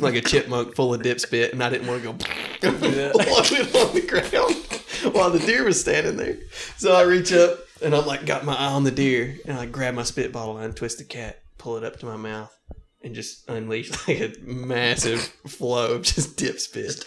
[0.00, 2.16] like a chipmunk full of dip spit, and I didn't want to go
[2.62, 3.12] Yeah.
[3.12, 6.38] on the ground while the deer was standing there.
[6.76, 9.66] So I reach up and I'm like, got my eye on the deer, and I
[9.66, 12.56] grab my spit bottle and twist the cat, pull it up to my mouth,
[13.02, 17.04] and just unleash like a massive flow of just dip spit.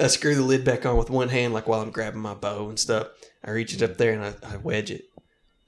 [0.00, 2.68] I screw the lid back on with one hand, like while I'm grabbing my bow
[2.68, 3.08] and stuff.
[3.44, 5.04] I reach it up there and I, I wedge it.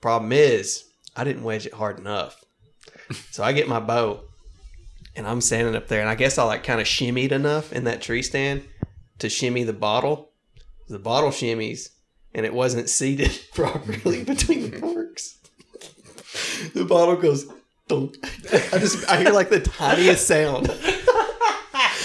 [0.00, 2.42] Problem is, I didn't wedge it hard enough.
[3.31, 4.21] So I get my bow
[5.16, 7.85] and I'm standing up there, and I guess I like kind of shimmied enough in
[7.85, 8.64] that tree stand
[9.19, 10.31] to shimmy the bottle.
[10.88, 11.88] The bottle shimmies,
[12.35, 15.38] and it wasn't seated properly between the forks.
[16.75, 17.47] The bottle goes
[17.88, 18.16] dunk.
[18.73, 20.71] I just I hear like the tiniest sound.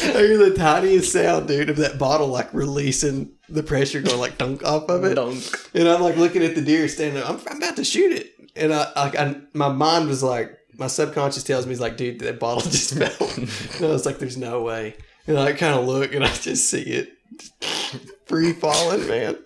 [0.03, 4.37] I hear the tiniest sound, dude, of that bottle like releasing the pressure going like
[4.37, 5.15] dunk off of it.
[5.15, 5.43] Dunk.
[5.73, 7.25] And I'm like looking at the deer standing there.
[7.25, 8.31] I'm, I'm about to shoot it.
[8.55, 12.19] And I, like, I, my mind was like, my subconscious tells me, he's like, dude,
[12.19, 13.29] that bottle just fell.
[13.37, 14.95] and I was like, there's no way.
[15.27, 17.13] And I kind of look and I just see it
[18.25, 19.37] free falling, man.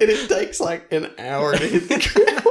[0.00, 2.42] And it takes like an hour to hit the ground.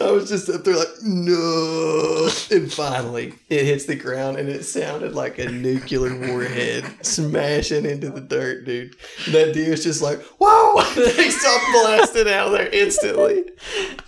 [0.00, 2.28] I was just up there like, no.
[2.50, 8.10] And finally, it hits the ground and it sounded like a nuclear warhead smashing into
[8.10, 8.96] the dirt, dude.
[9.26, 10.82] And that deer's just like, whoa!
[10.94, 13.44] they stop blasting out of there instantly.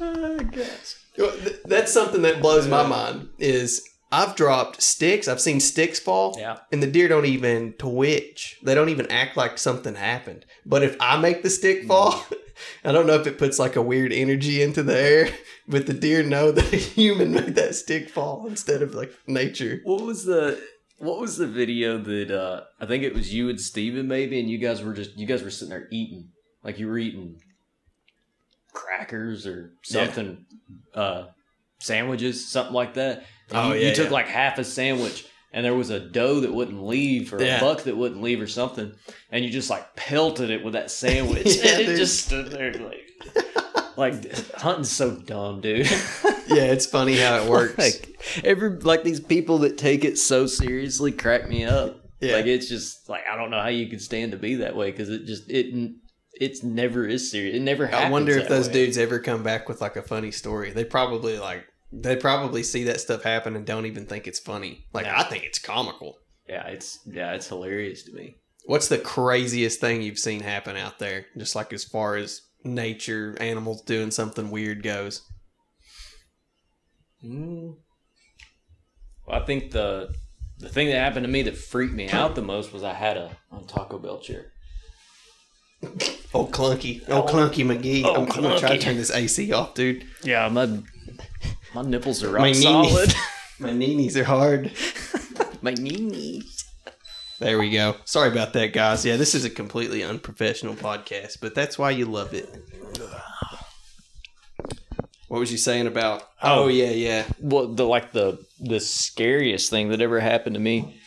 [0.00, 0.97] Oh, gosh.
[1.64, 5.28] That's something that blows my mind is I've dropped sticks.
[5.28, 6.36] I've seen sticks fall.
[6.38, 6.58] Yeah.
[6.72, 8.58] And the deer don't even twitch.
[8.62, 10.46] They don't even act like something happened.
[10.64, 12.24] But if I make the stick fall,
[12.84, 15.28] I don't know if it puts like a weird energy into the air,
[15.68, 19.80] but the deer know that a human made that stick fall instead of like nature.
[19.84, 20.58] What was the
[20.98, 24.48] what was the video that uh I think it was you and Steven maybe and
[24.50, 26.30] you guys were just you guys were sitting there eating
[26.64, 27.40] like you were eating
[28.72, 30.06] crackers or Yeah.
[30.94, 31.24] Uh
[31.80, 33.18] sandwiches something like that.
[33.50, 34.12] And Oh, you, yeah, you took yeah.
[34.12, 37.58] like half a sandwich and there was a doe that wouldn't leave or Yeah.
[37.58, 38.92] a buck that wouldn't leave or something
[39.30, 41.96] and you just like pelted it with that sandwich Yeah, and it dude.
[41.96, 43.06] just stood there like
[43.96, 45.86] like hunting's so dumb dude
[46.48, 47.76] Yeah, it's funny how it works.
[47.78, 52.00] like every like these people that take it so seriously crack me up.
[52.20, 52.36] Yeah.
[52.36, 54.90] Like it's just like I don't know how you can stand to be that way
[54.90, 55.92] because it just it
[56.40, 57.56] it's never is serious.
[57.56, 58.06] It never happens.
[58.06, 58.72] I wonder if those way.
[58.74, 60.70] dudes ever come back with like a funny story.
[60.70, 64.86] They probably like they probably see that stuff happen and don't even think it's funny.
[64.92, 65.14] Like No.
[65.16, 66.18] I think it's comical.
[66.48, 68.36] Yeah, it's yeah, it's hilarious to me.
[68.66, 71.26] What's the craziest thing you've seen happen out there?
[71.36, 75.22] Just like as far as nature, animals doing something weird goes.
[77.24, 77.76] Mm.
[79.26, 80.14] Well, I think the
[80.58, 83.16] the thing that happened to me that freaked me out the most was I had
[83.16, 84.52] a, a Taco Bell chair.
[86.34, 88.02] Oh clunky, oh, clunky McGee.
[88.04, 90.04] Oh, I'm, I'm gonna try to turn this AC off, dude.
[90.22, 90.66] Yeah, my
[91.74, 93.14] my nipples are rock My solid.
[93.60, 94.70] My knees are hard.
[95.62, 96.64] my knees.
[97.40, 97.96] There we go.
[98.04, 99.04] Sorry about that, guys.
[99.04, 102.48] Yeah, this is a completely unprofessional podcast, but that's why you love it.
[105.28, 106.22] What was you saying about?
[106.42, 106.68] Oh, Oh.
[106.68, 107.24] yeah, yeah.
[107.40, 111.00] well the like the the scariest thing that ever happened to me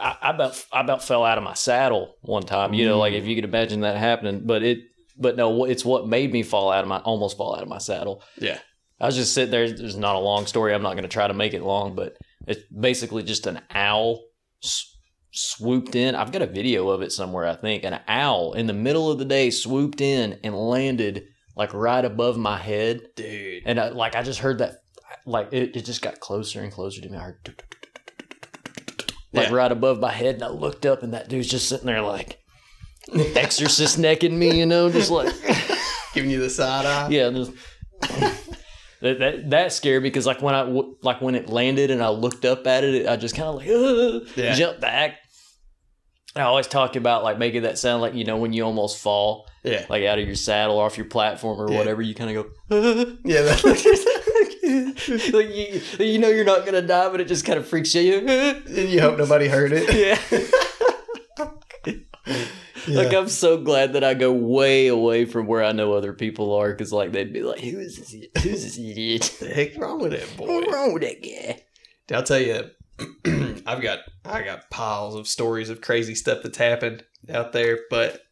[0.00, 3.14] I, I about I about fell out of my saddle one time you know like
[3.14, 3.18] mm.
[3.18, 4.78] if you could imagine that happening but it
[5.16, 7.78] but no it's what made me fall out of my almost fall out of my
[7.78, 8.58] saddle Yeah.
[9.00, 11.26] I was just sitting there It's not a long story I'm not going to try
[11.26, 14.24] to make it long but it's basically just an owl
[14.62, 14.94] s-
[15.30, 18.72] swooped in I've got a video of it somewhere I think an owl in the
[18.74, 21.24] middle of the day swooped in and landed
[21.56, 23.62] like right above my head Dude.
[23.66, 24.76] and I, like I just heard that,
[25.26, 27.16] like it, it just got closer and closer to me.
[27.16, 27.77] I heard tuk, tuk, tuk,
[29.32, 29.54] like Yeah.
[29.54, 32.38] right above my head, and I looked up, and that dude's just sitting there like
[33.36, 35.32] exorcist necking me, you know, just like
[36.14, 37.08] Giving you the side eye.
[37.10, 37.52] yeah, just.
[39.00, 40.62] That, that that scared me because like when I
[41.02, 44.26] like when it landed and I looked up at it, I just kind of like
[44.36, 44.54] Yeah.
[44.54, 45.18] jumped back.
[46.34, 49.46] I always talk about like making that sound like you know when you almost fall
[49.62, 49.86] Yeah.
[49.88, 51.78] like out of your saddle or off your platform or Yeah.
[51.78, 53.16] whatever, you kind of go.
[53.24, 53.54] Yeah.
[55.32, 58.18] Like you, you know you're not gonna die, but it just kind of freaks you.
[58.18, 59.94] and you hope nobody heard it.
[59.94, 60.40] yeah.
[62.86, 66.54] Like I'm so glad that I go way away from where I know other people
[66.54, 68.12] are, because like they'd be like, "Who is this?
[68.42, 69.36] Who's this idiot?
[69.40, 70.46] the heck wrong with that boy?
[70.46, 71.62] What's wrong with that guy?"
[72.16, 72.70] I'll tell you,
[73.66, 77.80] I've got I got piles of stories of crazy stuff that's happened out there.
[77.90, 78.22] But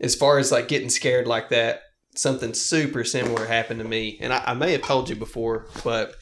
[0.00, 1.82] as far as like getting scared like that,
[2.14, 6.14] something super similar happened to me, and I, I may have told you before, but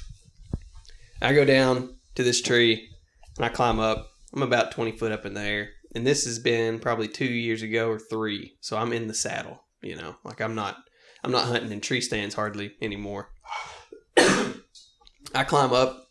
[1.20, 2.88] I go down to this tree
[3.37, 4.09] and I climb up.
[4.35, 7.62] I'm about 20 foot up in the air, and this has been probably two years
[7.62, 8.57] ago or three.
[8.61, 10.76] So I'm in the saddle, you know, like I'm not
[11.24, 13.31] I'm not hunting in tree stands hardly anymore.
[14.16, 16.09] I climb up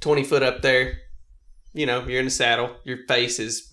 [0.00, 0.98] 20 foot up there.
[1.72, 2.76] You know, you're in the saddle.
[2.84, 3.71] Your face is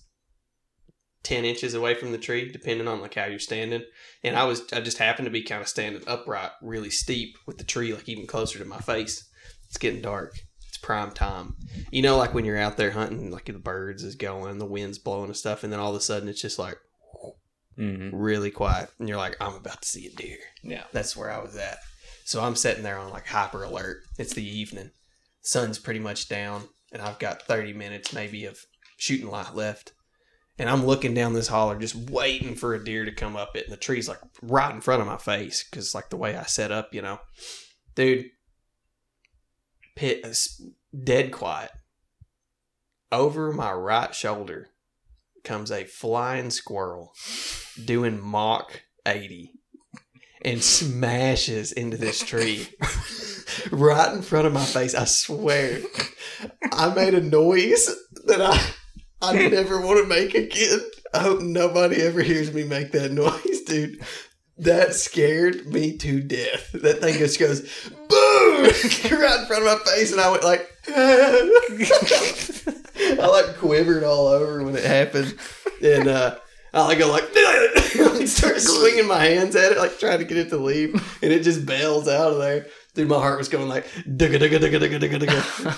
[1.22, 3.82] 10 inches away from the tree, depending on like how you're standing.
[4.24, 7.58] And I was, I just happened to be kind of standing upright, really steep with
[7.58, 9.28] the tree, like even closer to my face.
[9.68, 10.34] It's getting dark.
[10.68, 11.56] It's prime time.
[11.90, 14.98] You know, like when you're out there hunting, like the birds is going, the wind's
[14.98, 15.62] blowing and stuff.
[15.62, 16.78] And then all of a sudden it's just like
[17.78, 18.14] Mm-hmm.
[18.14, 18.90] really quiet.
[18.98, 20.36] And you're like, I'm about to see a deer.
[20.62, 20.84] Yeah.
[20.92, 21.78] That's where I was at.
[22.24, 24.02] So I'm sitting there on like hyper alert.
[24.18, 24.90] It's the evening.
[25.40, 28.58] Sun's pretty much down, and I've got 30 minutes maybe of
[28.98, 29.92] shooting light left.
[30.60, 33.64] And I'm looking down this holler, just waiting for a deer to come up it.
[33.64, 36.42] And the tree's like right in front of my face because, like, the way I
[36.42, 37.18] set up, you know.
[37.94, 38.26] Dude,
[39.96, 40.60] pit uh, is
[41.02, 41.70] dead quiet.
[43.10, 44.68] Over my right shoulder
[45.44, 47.14] comes a flying squirrel
[47.82, 49.54] doing Mach 80
[50.42, 52.68] and smashes into this tree
[53.70, 54.94] right in front of my face.
[54.94, 55.80] I swear,
[56.70, 57.88] I made a noise
[58.26, 58.74] that I
[59.22, 60.80] I never want to make again.
[61.12, 64.00] I hope nobody ever hears me make that noise, dude.
[64.58, 66.72] That scared me to death.
[66.72, 67.60] That thing just goes
[68.08, 68.64] boom
[69.20, 70.70] right in front of my face, and I went like,
[73.22, 75.34] I like quivered all over when it happened,
[75.82, 76.36] and uh,
[76.72, 80.36] I like go like, like start swinging my hands at it, like trying to get
[80.36, 82.66] it to leave, and it just bails out of there.
[82.94, 83.86] Dude, my heart was going like.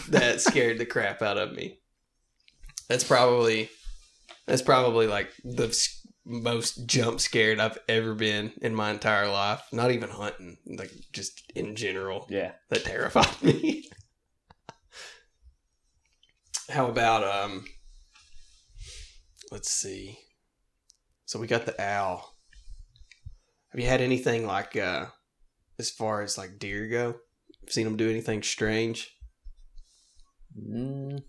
[0.08, 1.78] That scared the crap out of me.
[2.92, 3.70] That's probably
[4.46, 5.74] that's probably like the
[6.26, 9.62] most jump scared I've ever been in my entire life.
[9.72, 12.26] Not even hunting, like just in general.
[12.28, 12.52] Yeah.
[12.68, 13.88] That terrified me.
[16.68, 17.64] How about um
[19.50, 20.18] let's see.
[21.24, 22.36] So we got the owl.
[23.70, 25.06] Have you had anything like uh
[25.78, 27.14] as far as like deer go?
[27.70, 29.16] Seen them do anything strange?
[30.54, 31.22] Mm,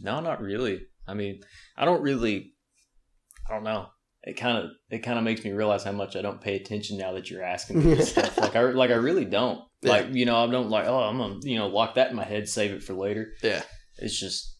[0.00, 0.82] no, not really.
[1.06, 1.40] I mean,
[1.76, 2.52] I don't really.
[3.48, 3.88] I don't know.
[4.22, 6.96] It kind of it kind of makes me realize how much I don't pay attention
[6.96, 8.38] now that you're asking me this stuff.
[8.38, 9.60] Like I like I really don't.
[9.82, 9.90] Yeah.
[9.90, 12.24] Like you know I don't like oh I'm gonna you know lock that in my
[12.24, 13.34] head save it for later.
[13.42, 13.62] Yeah.
[13.98, 14.56] It's just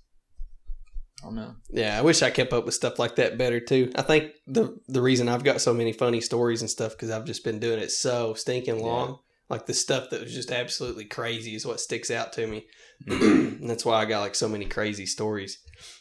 [1.23, 1.55] I don't know.
[1.71, 3.91] Yeah, I wish I kept up with stuff like that better too.
[3.95, 7.25] I think the the reason I've got so many funny stories and stuff because I've
[7.25, 9.21] just been doing it so stinking long.
[9.55, 12.67] Like the stuff that was just absolutely crazy is what sticks out to me.
[13.69, 15.61] that's why I got like so many crazy stories.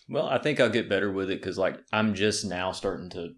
[0.09, 3.35] Well, I think I'll get better with it because like I'm just now starting to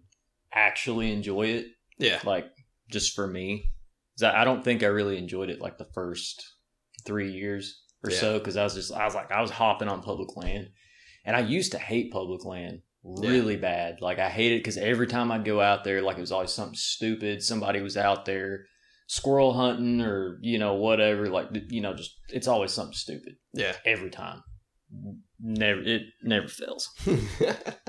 [0.54, 1.66] actually enjoy it.
[1.98, 2.46] Yeah, Like
[2.90, 3.72] just for me,
[4.24, 6.42] I don't think I really enjoyed it like the first
[7.04, 8.16] three years or Yeah.
[8.16, 10.70] so because I was just I was like I was hopping on public land,
[11.26, 14.00] and I used to hate public land really bad.
[14.00, 16.52] Like I hated it because every time I'd go out there, like it was always
[16.52, 17.42] something stupid.
[17.42, 18.64] Somebody was out there
[19.06, 21.28] squirrel hunting or you know whatever.
[21.28, 23.74] Like you know just it's always something stupid yeah.
[23.84, 24.42] every time.
[25.40, 26.88] Never it never fails.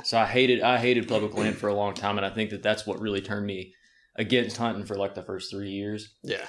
[0.04, 2.64] So I hated I hated public land for a long time, and I think that
[2.64, 3.74] that's what really turned me
[4.16, 6.48] against hunting for like the first three years yeah,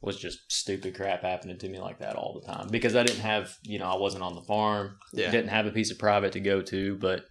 [0.00, 3.22] was just stupid crap happening to me like that all the time because I didn't
[3.22, 5.30] have you know I wasn't on the farm, yeah.
[5.30, 7.24] didn't have a piece of private to go to, but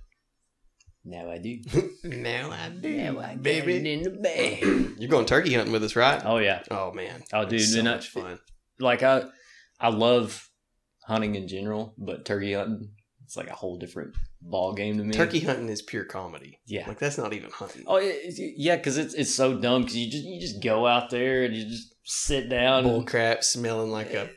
[1.08, 1.60] now I do.
[2.04, 3.94] now I do, Now I got it baby.
[3.94, 4.63] in the bag.
[5.00, 6.22] You're going turkey hunting with us, right?
[6.26, 8.39] Oh yeah, Oh man, Oh, dude, It's dude, so and I- much fun.
[8.80, 9.24] like I
[9.80, 10.50] I love
[11.06, 12.89] hunting in general, but turkey hunting
[13.24, 15.12] it's like a whole different ball game to me.
[15.12, 16.60] Turkey hunting is pure comedy.
[16.68, 16.88] yeah.
[16.88, 17.84] Like that's not even hunting.
[17.88, 20.86] Oh it- it's- yeah, because it's it's so dumb because you just you just go
[20.88, 22.84] out there and you just sit down.
[22.84, 24.28] Bull and, crap, smelling like a eh,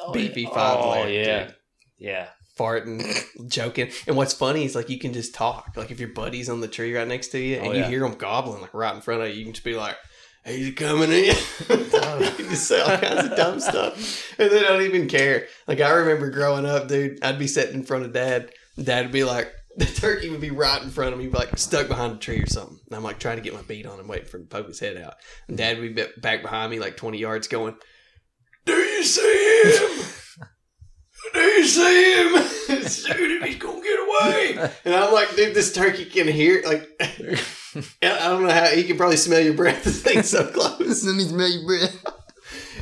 [0.00, 0.50] oh, beefy yeah.
[0.50, 1.54] five Oh layer, yeah, dude.
[1.98, 2.28] yeah.
[2.58, 3.90] Farting, joking.
[4.06, 5.72] And what's funny is like you can just talk.
[5.76, 8.00] Like if your buddy's on the tree right next to you and Oh, you hear
[8.00, 9.96] them gobbling like right in front of you, you can just be like,
[10.44, 11.24] "Hey, you coming in?"
[11.68, 15.46] you can just say all kinds of dumb stuff, and they don't even care.
[15.66, 17.22] Like I remember growing up, dude.
[17.24, 18.52] I'd be sitting in front of dad.
[18.82, 19.52] Dad would be like.
[19.76, 22.46] The turkey would be right in front of me, like stuck behind a tree or
[22.46, 22.78] something.
[22.86, 24.68] And I'm like trying to get my beat on him, waiting for him to poke
[24.68, 25.14] his head out.
[25.48, 27.74] And dad would be back behind me, like 20 yards, going,
[28.66, 30.06] Do you see him?
[31.34, 32.42] Do you see him?
[32.88, 33.42] Shoot him!
[33.42, 34.70] He's gonna get away!
[34.84, 36.62] And I'm like, dude, this turkey can hear.
[36.64, 39.82] Like, I don't know how he can probably smell your breath.
[39.84, 41.04] This thing's so close.
[41.04, 42.04] Let me smell your breath.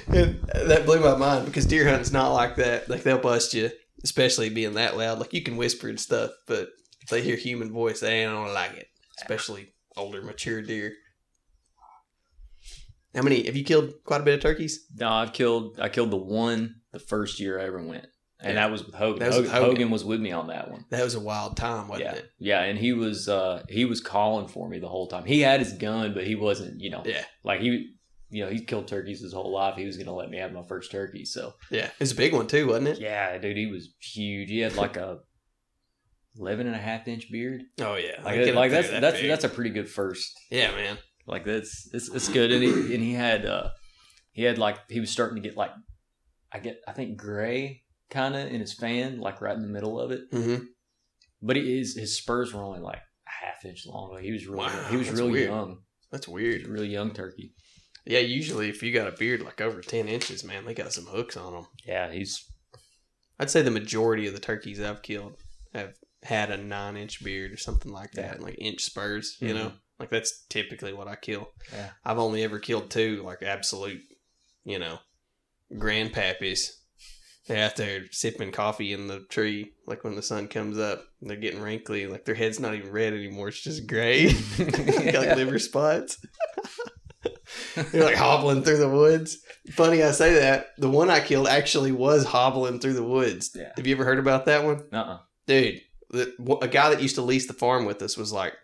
[0.09, 2.91] And that blew my mind because deer hunting's not like that.
[2.91, 3.71] Like they'll bust you,
[4.05, 5.19] especially being that loud.
[5.19, 6.69] Like you can whisper and stuff, but
[7.01, 8.89] if they hear human voice, they ain't gonna like it.
[9.21, 10.93] Especially older, mature deer.
[13.15, 13.93] How many have you killed?
[14.05, 14.87] Quite a bit of turkeys.
[14.97, 15.79] No, I've killed.
[15.81, 18.07] I killed the one the first year I ever went,
[18.43, 18.63] and Yeah.
[18.67, 19.21] that was with Hogan.
[19.21, 19.69] That was Hogan, Hogan.
[19.71, 20.85] Hogan was with me on that one.
[20.91, 22.31] That was a wild time, wasn't yeah, it?
[22.39, 25.25] yeah, and he was uh he was calling for me the whole time.
[25.25, 26.81] He had his gun, but he wasn't.
[26.81, 27.95] You know, Yeah, like he,
[28.31, 29.77] you know, he killed turkeys his whole life.
[29.77, 31.25] He was gonna let me have my first turkey.
[31.25, 31.87] So yeah.
[31.87, 32.99] It was a big one too, wasn't it?
[33.01, 34.49] yeah, dude, he was huge.
[34.51, 35.19] He had like a
[36.39, 37.63] 11 and a half inch beard.
[37.81, 39.29] Oh yeah, Like, like that's that that's big.
[39.31, 40.33] that's a pretty good first.
[40.51, 40.97] yeah, man.
[41.27, 42.51] Like that's it's it's good.
[42.51, 43.69] And he and he had uh
[44.33, 45.71] he had like he was starting to get like
[46.51, 47.82] I get I think gray
[48.13, 50.31] kind of in his fan, like right in the middle of it.
[50.31, 50.65] Mm-hmm.
[51.41, 54.13] But he, his his spurs were only like a half inch long.
[54.13, 55.49] Like he was really Wow, he was really weird.
[55.51, 55.79] young.
[56.11, 56.67] That's weird.
[56.69, 57.55] really young turkey.
[58.05, 61.07] Yeah, usually if you got a beard like over ten inches, man, they got some
[61.07, 61.67] hooks on them.
[61.87, 62.45] Yeah, he's
[63.41, 65.35] I'd say the majority of the turkeys I've killed
[65.75, 69.37] have had a nine inch beard or something like that, like inch spurs.
[69.41, 69.55] You Mhm.
[69.55, 71.49] know, like that's typically what I kill.
[71.73, 71.91] Yeah.
[72.05, 74.03] I've only ever killed two, like absolute,
[74.65, 74.99] you know,
[75.73, 76.71] grandpappies.
[77.47, 81.05] They're out there sipping coffee in the tree, like when the sun comes up.
[81.21, 85.37] They're getting wrinkly, like their head's not even red anymore; it's just gray, got like
[85.37, 86.19] liver spots.
[87.93, 89.39] They're like hobbling through the woods.
[89.73, 90.69] Funny I say that.
[90.79, 93.51] The one I killed actually was hobbling through the woods.
[93.55, 93.73] Yeah.
[93.77, 94.83] Have you ever heard about that one?
[94.93, 95.81] uh dude
[96.13, 98.55] the, a guy that used to lease the farm with us was like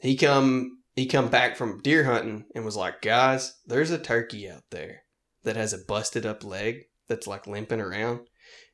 [0.00, 4.48] he come he come back from deer hunting and was like guys there's a turkey
[4.48, 5.02] out there
[5.42, 6.76] that has a busted up leg
[7.10, 8.20] that's like limping around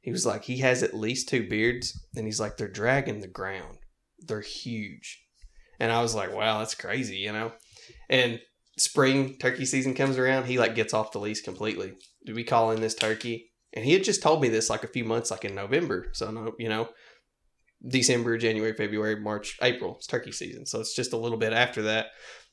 [0.00, 3.26] he was like he has at least two beards and he's like they're dragging the
[3.26, 3.78] ground
[4.20, 5.24] they're huge
[5.80, 7.50] and i was like wow that's crazy you know
[8.08, 8.40] and
[8.78, 11.94] spring turkey season comes around he like gets off the lease completely
[12.24, 14.88] do we call in this turkey and he had just told me this like a
[14.88, 16.88] few months like in november so no you know
[17.86, 19.96] December, January, February, March, April.
[19.96, 20.66] It's turkey season.
[20.66, 22.06] So it's just a little bit after that.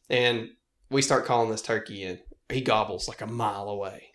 [0.09, 0.49] And
[0.89, 2.19] we start calling this turkey in.
[2.49, 4.09] He gobbles like a mile away.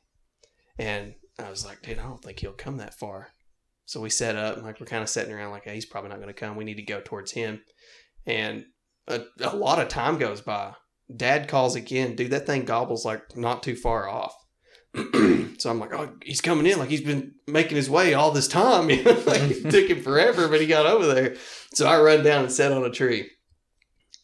[0.79, 3.29] And I was like, dude, I don't think he'll come that far.
[3.87, 6.19] So we set up like we're kind of sitting around like, hey, he's probably not
[6.19, 6.57] going to come.
[6.57, 7.63] We need to go towards him.
[8.27, 8.67] And
[9.07, 10.75] a, a lot of time goes by.
[11.15, 12.15] Dad calls again.
[12.15, 14.35] Dude, that thing gobbles like not too far off.
[14.95, 16.79] so I'm like, oh, he's coming in.
[16.79, 18.89] Like he's been making his way all this time.
[18.89, 21.37] Like it took him forever, but he got over there.
[21.73, 23.31] So I run down and sat on a tree,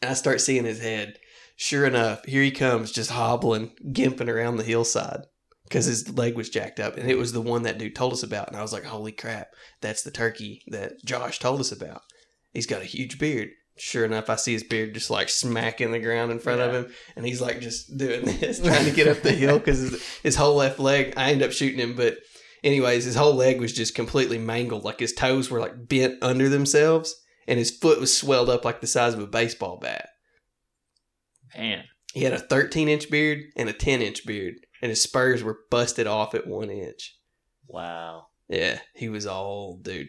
[0.03, 1.19] and I start seeing his head.
[1.57, 5.27] Sure enough, here he comes, just hobbling, gimping around the hillside
[5.65, 8.23] because his leg was jacked up, and it was the one that dude told us
[8.23, 8.49] about.
[8.49, 9.49] And I was like, holy crap,
[9.81, 12.03] that's the turkey that Josh told us about.
[12.53, 13.51] He's got a huge beard.
[13.77, 16.93] Sure enough, I see his beard just like smacking the ground in front of him,
[17.17, 20.37] and he's like just doing this, trying to get up the hill because his, his
[20.37, 21.15] whole left leg.
[21.17, 22.19] I end up shooting him, but
[22.63, 24.85] anyways, his whole leg was just completely mangled.
[24.85, 27.17] Like his toes were like bent under themselves,
[27.49, 30.09] and his foot was swelled up like the size of a baseball bat.
[31.57, 31.85] man.
[32.13, 35.61] He had a 13 inch beard and a 10 inch beard, and his spurs were
[35.71, 37.17] busted off at one inch.
[37.67, 38.27] Wow.
[38.51, 40.09] Yeah, he was old, dude.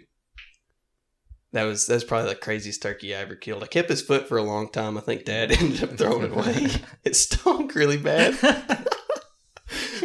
[1.54, 3.64] That was that's probably the craziest turkey I ever killed.
[3.64, 4.98] I kept his foot for a long time.
[4.98, 6.68] I think Dad ended up throwing it away.
[7.06, 8.38] it stunk really bad.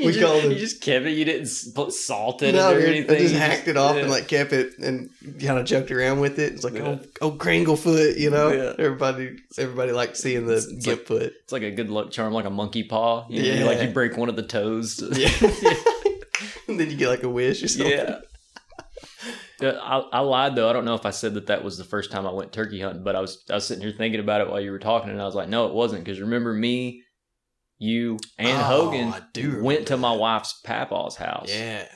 [0.01, 1.13] you, We just, called him- you just kept it.
[1.13, 3.17] You didn't put salt in no, it or anything.
[3.17, 4.03] I just hacked it off yeah.
[4.03, 5.11] and like kept it and
[5.41, 6.53] kind of joked around with it.
[6.55, 6.99] It's like Yeah.
[6.99, 8.51] oh, oh, Kringlefoot, you know.
[8.51, 8.73] Yeah.
[8.79, 11.33] Everybody, everybody liked seeing the It's- gimp foot.
[11.43, 13.27] It's like a good luck charm, like a monkey paw.
[13.29, 13.65] You know, Yeah.
[13.65, 15.01] like you break one of the toes.
[15.17, 15.31] Yeah.
[16.69, 17.91] and then you get like a wish or something.
[17.91, 18.21] yeah.
[19.61, 20.71] Yeah, I, I lied though.
[20.71, 22.81] I don't know if I said that that was the first time I went turkey
[22.81, 25.11] hunting, but I was I was sitting here thinking about it while you were talking,
[25.11, 27.03] and I was like, no, it wasn't because remember me,
[27.81, 31.89] you, and Oh, Hogan I do remember went to my wife's papaw's house Yeah.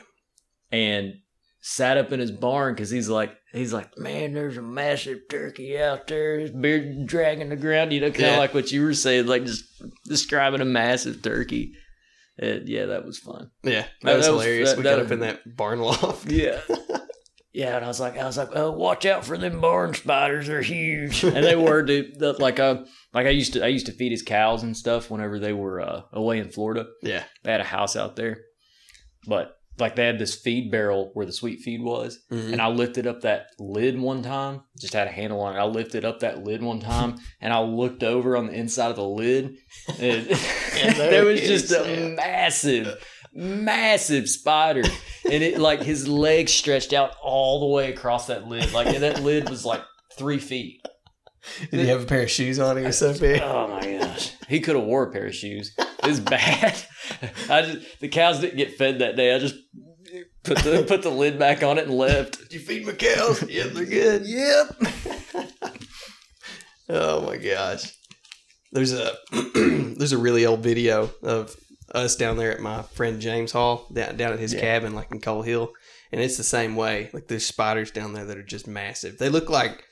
[0.72, 1.12] and
[1.60, 5.78] sat up in his barn because he's like he's like man, there's a massive turkey
[5.78, 7.92] out there, his beard dragging the ground.
[7.92, 8.38] You know, kind of Yeah.
[8.38, 9.64] like what you were saying, like just
[10.06, 11.72] describing a massive turkey.
[12.38, 13.50] And yeah, that was fun.
[13.62, 13.82] Yeah.
[13.82, 14.70] That, That- was that was- hilarious.
[14.70, 16.28] that- we got up in that barn loft.
[16.30, 16.60] Yeah.
[17.54, 20.48] Yeah, and I was like, I was like, oh, watch out for them barn spiders.
[20.48, 21.82] They're huge, and they were.
[21.82, 22.82] Dude, the- like, uh,
[23.12, 25.80] like I used to, I used to feed his cows and stuff whenever they were
[25.80, 26.86] uh, away in Florida.
[27.02, 27.22] Yeah.
[27.44, 28.38] They had a house out there,
[29.26, 32.52] but like they had this feed barrel where the sweet feed was, Mhm.
[32.54, 34.62] and I lifted up that lid one time.
[34.80, 35.58] Just had a handle on it.
[35.60, 38.96] I lifted up that lid one time, and I looked over on the inside of
[38.96, 39.56] the lid,
[39.98, 40.26] and,
[40.80, 42.14] And there there was just is, a man.
[42.16, 43.04] massive,
[43.34, 44.82] massive spider,
[45.30, 48.72] and it like his legs stretched out all the way across that lid.
[48.72, 49.82] Like and that lid was like
[50.16, 50.80] three feet.
[51.70, 52.76] Did he have a pair of shoes on?
[52.76, 53.42] He was so big.
[53.42, 55.74] Oh my gosh, he could have wore a pair of shoes.
[56.04, 56.76] It's bad.
[57.50, 59.34] I just the cows didn't get fed that day.
[59.34, 59.56] I just
[60.42, 62.38] put the put the lid back on it and left.
[62.38, 63.42] Did you feed my cows?
[63.48, 64.26] yeah, they're good.
[64.26, 65.50] Yep.
[66.90, 67.92] oh my gosh.
[68.72, 69.12] There's a
[69.54, 71.54] there's a really old video of
[71.92, 74.60] us down there at my friend James Hall down, down at his Yeah.
[74.60, 75.72] cabin, like in Coal Hill,
[76.12, 77.10] and it's the same way.
[77.12, 79.18] Like there's spiders down there that are just massive.
[79.18, 79.82] They look like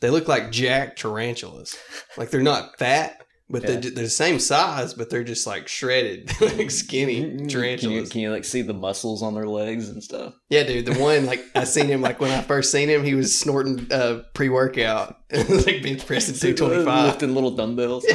[0.00, 1.76] they look like jack tarantulas.
[2.16, 3.18] Like they're not fat,
[3.50, 3.68] but Yeah.
[3.72, 8.08] they're, they're the same size, but they're just like shredded, like skinny Can you, tarantulas.
[8.10, 10.34] can you like see the muscles on their legs and stuff?
[10.48, 10.86] Yeah, dude.
[10.86, 13.86] The one like I seen him like when I first seen him, he was snorting
[13.92, 17.06] uh, pre workout, like bench pressing two twenty five.
[17.06, 18.06] lifting little dumbbells.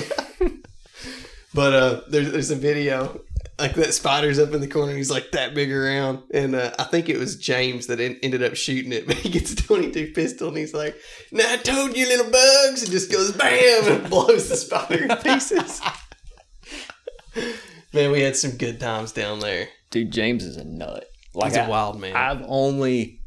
[1.55, 3.21] But uh, there's there's a video
[3.57, 4.89] like that spider's up in the corner.
[4.89, 8.19] and He's like that big around, and uh, I think it was James that en-
[8.21, 9.07] ended up shooting it.
[9.07, 10.95] But he gets a twenty two pistol, and he's like,
[11.31, 15.15] "Now I told you, little bugs," and just goes bam and blows the spider in
[15.17, 15.81] pieces.
[17.93, 19.69] Man, we had some good times down there.
[19.91, 21.05] Dude, James is a nut.
[21.33, 22.15] Like He's a I- wild man.
[22.15, 23.21] I've only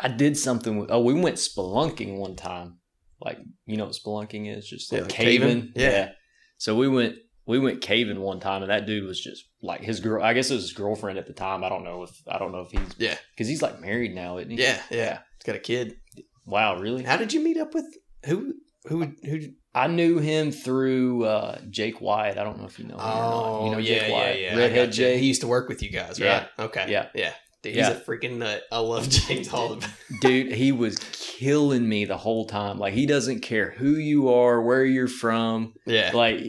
[0.00, 2.78] I did something with oh we went spelunking one time.
[3.20, 4.66] Like you know what spelunking is?
[4.66, 5.48] Just like Yeah, caving.
[5.48, 5.72] caving?
[5.74, 6.12] Yeah.
[6.58, 10.00] So we went we went caving one time and that dude was just like his
[10.00, 11.62] girl I guess it was his girlfriend at the time.
[11.64, 13.16] I don't know if I don't know if he's Yeah.
[13.32, 14.62] because he's like married now, isn't he?
[14.62, 15.18] yeah, yeah.
[15.38, 15.96] He's got a kid.
[16.44, 17.02] Wow, really?
[17.02, 17.86] How did you meet up with
[18.24, 18.54] who?
[18.88, 19.12] Who?
[19.24, 19.40] Who?
[19.74, 22.38] I knew him through uh, Jake Wyatt.
[22.38, 23.64] I don't know if you know him or not.
[23.64, 24.52] You know Jake Wyatt?
[24.52, 24.92] I Redhead.
[24.92, 25.20] Jake.
[25.20, 26.46] He used to work with you guys, right?
[26.58, 26.86] Okay.
[26.88, 27.08] Yeah.
[27.14, 27.32] Yeah.
[27.66, 27.88] Dude, Yeah.
[27.90, 28.62] he's a freaking nut.
[28.72, 29.78] I love James Hall.
[30.20, 34.62] dude he was killing me the whole time like he doesn't care who you are
[34.62, 36.10] where you're from yeah.
[36.14, 36.40] like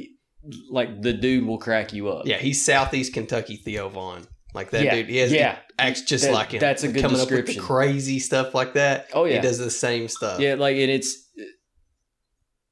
[0.70, 4.26] like the dude will crack you up Yeah, he's Southeast Kentucky Theo Von.
[4.54, 5.10] Like that yeah dude.
[5.10, 6.60] He has yeah acts just That- like him.
[6.60, 7.64] that's a good coming up with the description.
[7.64, 9.08] crazy stuff like that.
[9.14, 10.40] oh yeah He does the same stuff.
[10.40, 11.26] yeah like and it's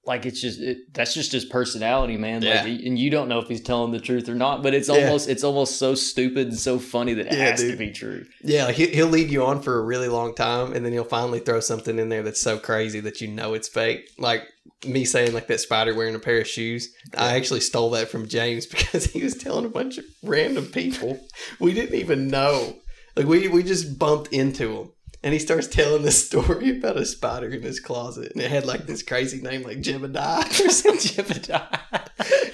[0.06, 2.62] like it's just it, that's just his personality man Yeah.
[2.64, 4.95] like and you don't know if he's telling the truth or not but it's Yeah.
[4.95, 8.26] almost it's almost so stupid and so funny that it Yeah, has to be true
[8.43, 11.39] Yeah, he, he'll lead you on for a really long time, and then he'll finally
[11.39, 14.08] throw something in there that's so crazy that you know it's fake.
[14.20, 14.43] Like
[14.86, 16.93] me saying, like that spider wearing a pair of shoes.
[17.18, 21.20] I actually stole that from James because he was telling a bunch of random people
[21.60, 22.76] we didn't even know.
[23.16, 24.91] Like we we just bumped into him,
[25.26, 28.63] and he starts telling this story about a spider in his closet, and it had
[28.63, 31.34] like this crazy name like Jebediah or something.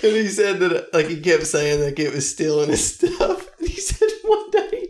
[0.10, 3.50] and he said that like he kept saying like it was stealing his stuff.
[3.60, 4.88] And he said one day,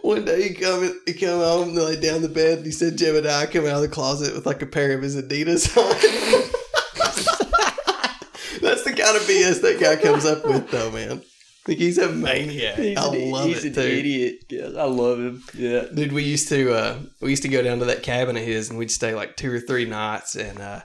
[0.00, 2.58] one day he come he come home and lay down the bed.
[2.58, 5.16] And he said Jebediah come out of the closet with like a pair of his
[5.16, 5.88] Adidas on.
[8.60, 11.22] That's the kind of BS that guy comes up with, though, man.
[11.68, 12.76] Like he's a maniac.
[12.78, 13.80] he's I an, love he's it an too.
[13.80, 17.62] idiot yes i love him yeah Dude, we used to uh we used to go
[17.62, 20.58] down to that cabin of his and we'd stay like two or three nights and
[20.60, 20.80] uh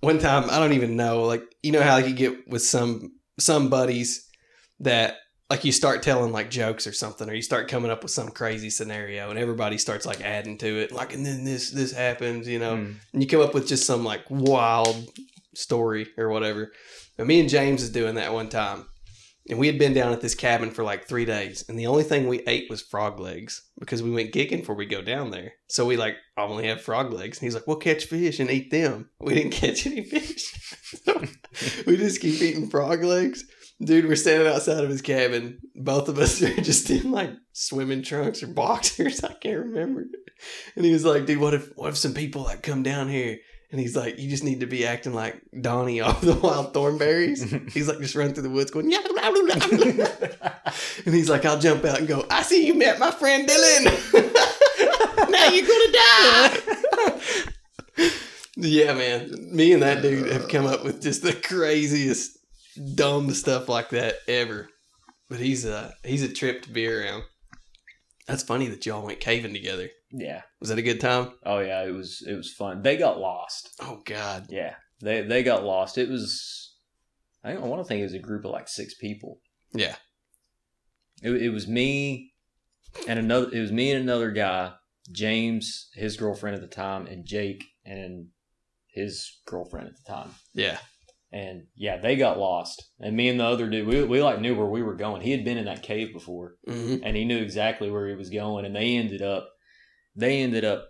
[0.00, 3.12] one time I don't even know, like you know how like, you get with some
[3.40, 4.28] some buddies
[4.80, 5.16] that
[5.50, 8.28] like you start telling like jokes or something or you start coming up with some
[8.28, 12.46] crazy scenario and everybody starts like adding to it like and then this this happens
[12.46, 12.94] you know Mm.
[13.12, 15.08] and you come up with just some like wild
[15.54, 16.72] story or whatever
[17.16, 18.86] but me and james is doing that one time
[19.48, 22.02] and we had been down at this cabin for like three days and the only
[22.02, 25.52] thing we ate was frog legs because we went gigging before we go down there
[25.68, 28.70] so we like only have frog legs and he's like we'll catch fish and eat
[28.70, 30.52] them we didn't catch any fish
[31.86, 33.44] we just keep eating frog legs
[33.82, 35.58] Dude, we're standing outside of his cabin.
[35.74, 39.22] Both of us are just in like swimming trunks or boxers.
[39.24, 40.06] I can't remember.
[40.74, 43.38] And he was like, "Dude, what if what if some people like come down here?"
[43.70, 47.70] And he's like, "You just need to be acting like Donnie off the Wild Thornberrys."
[47.72, 50.52] he's like, just run through the woods going, "Yeah." blah, blah, blah, blah."
[51.06, 52.24] and he's like, "I'll jump out and go.
[52.30, 53.84] I see you met my friend Dylan.
[55.30, 56.56] now you're gonna die."
[58.56, 59.54] yeah, man.
[59.54, 62.38] Me and that dude have come up with just the craziest
[62.94, 64.68] dumb stuff like that ever.
[65.28, 67.24] But he's a he's a trip to be around.
[68.26, 69.90] That's funny that y'all went caving together.
[70.12, 71.32] Yeah Was that a good time?
[71.44, 74.46] oh yeah it was it was fun they got lost Oh God.
[74.48, 75.98] Yeah, they they got lost.
[75.98, 76.74] It was,
[77.44, 79.40] I I want to think it was a group of like six people.
[79.74, 79.96] Yeah.
[81.22, 82.32] It, it was me
[83.08, 83.50] and another.
[83.52, 84.72] It was me and another guy,
[85.12, 88.28] James, his girlfriend at the time, and Jake and
[88.88, 90.30] his girlfriend at the time.
[90.54, 90.78] Yeah.
[91.32, 92.82] And yeah, they got lost.
[93.00, 95.20] And me and the other dude, we, we like knew where we were going.
[95.22, 98.30] He had been in that cave before, hmm and he knew exactly where he was
[98.30, 98.64] going.
[98.64, 99.48] And they ended up,
[100.16, 100.88] they ended up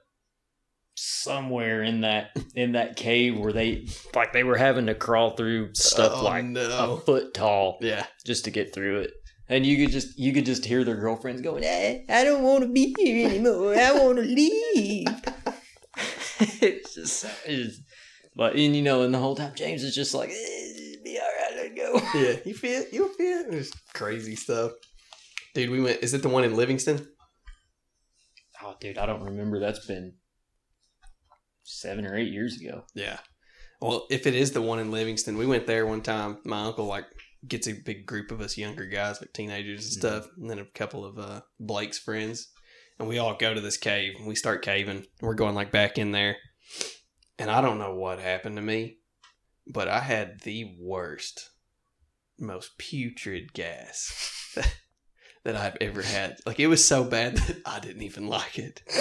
[0.98, 5.74] somewhere in that in that cave where they like they were having to crawl through
[5.74, 6.94] stuff Oh, like no.
[6.94, 8.06] a foot tall Yeah.
[8.24, 9.10] just to get through it.
[9.48, 12.62] and you could just you could just hear their girlfriends going, "Hey, I don't want
[12.64, 13.74] to be here anymore.
[13.76, 15.06] I want to leave."
[16.60, 17.80] it's just, it's,
[18.34, 21.26] but and you know, and the whole time James is just like, eh, "Be all
[21.26, 23.50] right, let go." Yeah, you feel you fit.
[23.50, 24.72] There's crazy stuff,
[25.54, 25.70] dude.
[25.70, 26.02] We went.
[26.02, 27.06] Is it the one in Livingston?
[28.80, 29.60] Dude, I don't remember.
[29.60, 30.14] That's been
[31.62, 32.84] seven or eight years ago.
[32.94, 33.18] Yeah.
[33.80, 36.38] Well, if it is the one in Livingston, we went there one time.
[36.44, 37.04] My uncle like
[37.46, 40.64] gets a big group of us younger guys, like teenagers and stuff, and then a
[40.64, 42.48] couple of uh, Blake's friends,
[42.98, 44.14] and we all go to this cave.
[44.18, 45.06] and We start caving.
[45.20, 46.36] We're going like back in there,
[47.38, 48.98] and I don't know what happened to me,
[49.66, 51.50] but I had the worst,
[52.38, 54.54] most putrid gas
[55.46, 56.38] that I've ever had.
[56.44, 58.82] Like it was so bad that I didn't even like it.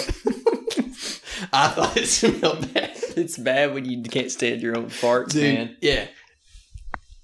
[1.52, 2.92] I thought it smelled bad.
[3.16, 5.76] It's bad when you can't stand your own farts, Dude, man.
[5.82, 6.06] Yeah.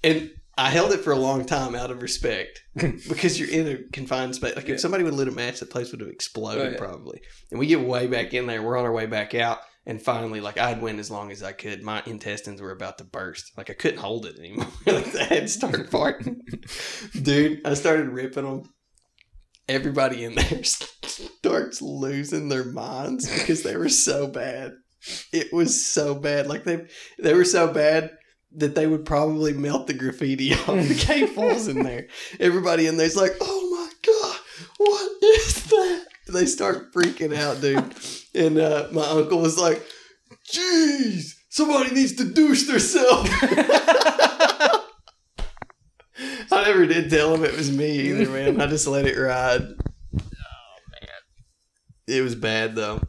[0.03, 3.77] And I held it for a long time out of respect because you're in a
[3.91, 4.55] confined space.
[4.55, 4.75] Like Yeah.
[4.75, 6.77] if somebody would lit a match, the place would have exploded Oh, yeah.
[6.77, 7.21] probably.
[7.49, 8.61] And we get way back in there.
[8.61, 9.59] We're on our way back out.
[9.85, 11.81] And finally, like I'd went as long as I could.
[11.81, 13.51] My intestines were about to burst.
[13.57, 14.67] Like I couldn't hold it anymore.
[14.85, 16.39] like I had started farting.
[17.21, 18.72] Dude, I started ripping them.
[19.67, 24.73] Everybody in there starts losing their minds because they were so bad.
[25.31, 26.47] It was so bad.
[26.47, 26.87] Like they
[27.19, 28.11] they were so bad
[28.55, 32.07] that they would probably melt the graffiti off the cave walls in there.
[32.39, 34.39] Everybody in there's like, oh my god,
[34.77, 36.05] what is that?
[36.29, 37.95] They start freaking out, dude.
[38.35, 39.83] And uh, my uncle was like,
[40.51, 43.29] jeez, somebody needs to douche themselves.
[46.73, 48.59] Never did tell him it was me either, man.
[48.61, 49.61] I just let it ride.
[49.61, 50.17] Oh
[50.91, 51.09] man,
[52.07, 53.01] it was bad though.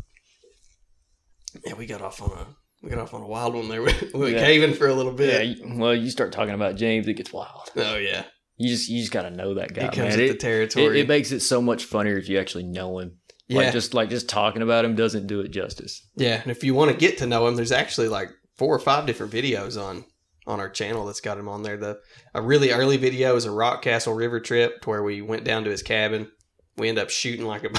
[1.64, 2.46] Yeah, we got off on a
[2.82, 3.80] we got off on a wild one there.
[3.82, 4.40] We we went Yeah.
[4.44, 5.58] caving for a little bit.
[5.58, 7.70] you- well, you start talking about James, it gets wild.
[7.76, 8.24] Oh yeah,
[8.56, 10.12] You just you just gotta know that guy, he comes man.
[10.12, 11.00] It, the it, territory.
[11.00, 13.18] it makes it so much funnier if you actually know him.
[13.48, 16.06] yeah, Like just like just talking about him doesn't do it justice.
[16.16, 16.40] yeah.
[16.42, 19.06] And if you want to get to know him, there's actually like four or five
[19.06, 20.04] different videos on
[20.46, 21.76] on our channel that's got him on there.
[21.76, 22.00] The
[22.34, 25.70] a really early video is a Rockcastle River trip to where we went down to
[25.70, 26.30] his cabin.
[26.76, 27.70] We end up shooting like a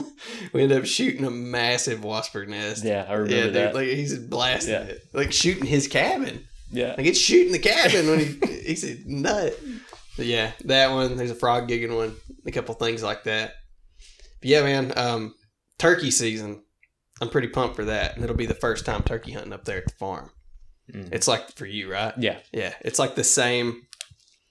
[0.52, 2.84] we end up shooting a massive wasper nest.
[2.84, 3.74] Yeah, I Yeah, remember dude, that.
[3.74, 4.80] like he's blasting Yeah.
[4.82, 6.44] it, like shooting his cabin.
[6.70, 6.94] yeah.
[6.96, 9.58] Like it's shooting the cabin when he he's a nut.
[10.16, 11.16] But yeah, that one.
[11.16, 12.14] There's a frog gigging one.
[12.46, 13.54] A couple things like that.
[14.40, 14.92] But yeah, man.
[14.96, 15.34] Um,
[15.78, 16.62] turkey season.
[17.22, 19.78] I'm pretty pumped for that, and it'll be the first time turkey hunting up there
[19.78, 20.30] at the farm.
[20.92, 21.12] Mm.
[21.12, 22.14] It's like for you, right?
[22.18, 22.38] Yeah.
[22.52, 23.82] Yeah, it's like the same.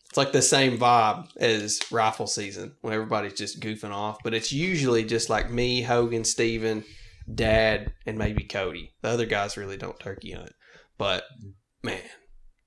[0.10, 4.52] It's like the same vibe as rifle season when everybody's just goofing off, but it's
[4.52, 6.84] usually just like me, Hogan, Steven,
[7.34, 8.94] Dad, and maybe Cody.
[9.02, 10.52] The other guys really don't turkey hunt,
[10.98, 11.24] but
[11.82, 12.02] man,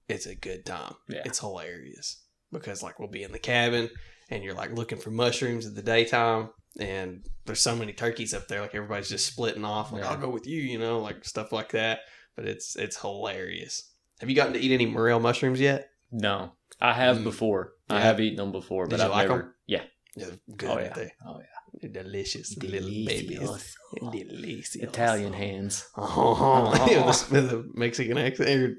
[0.09, 0.95] it's a good time.
[1.07, 1.21] Yeah.
[1.27, 3.91] It's hilarious because like we'll be in the cabin
[4.31, 6.49] and you're like looking for mushrooms in the daytime,
[6.81, 9.93] and there's so many turkeys up there, like everybody's just splitting off.
[9.93, 10.11] Like Yeah.
[10.11, 12.01] I'll go with you, you know, like stuff like that.
[12.37, 13.91] But it's it's hilarious.
[14.21, 15.89] Have you gotten to eat any morel mushrooms yet?
[16.11, 16.53] No.
[16.81, 17.25] I have Mm.
[17.25, 17.73] before.
[17.89, 18.01] I Yeah.
[18.03, 19.55] have eaten them before, Did but you I've like never 'em?
[19.67, 19.83] Yeah.
[20.17, 20.71] Yeah, they're good.
[20.71, 20.93] Oh yeah.
[20.95, 21.13] they?
[21.27, 21.47] Oh yeah.
[21.81, 23.41] They're delicious, little babies.
[24.01, 24.77] Delicious.
[24.77, 25.87] Italian hands.
[25.97, 28.49] Oh, yeah, with the- with a Mexican accent.
[28.63, 28.77] Or-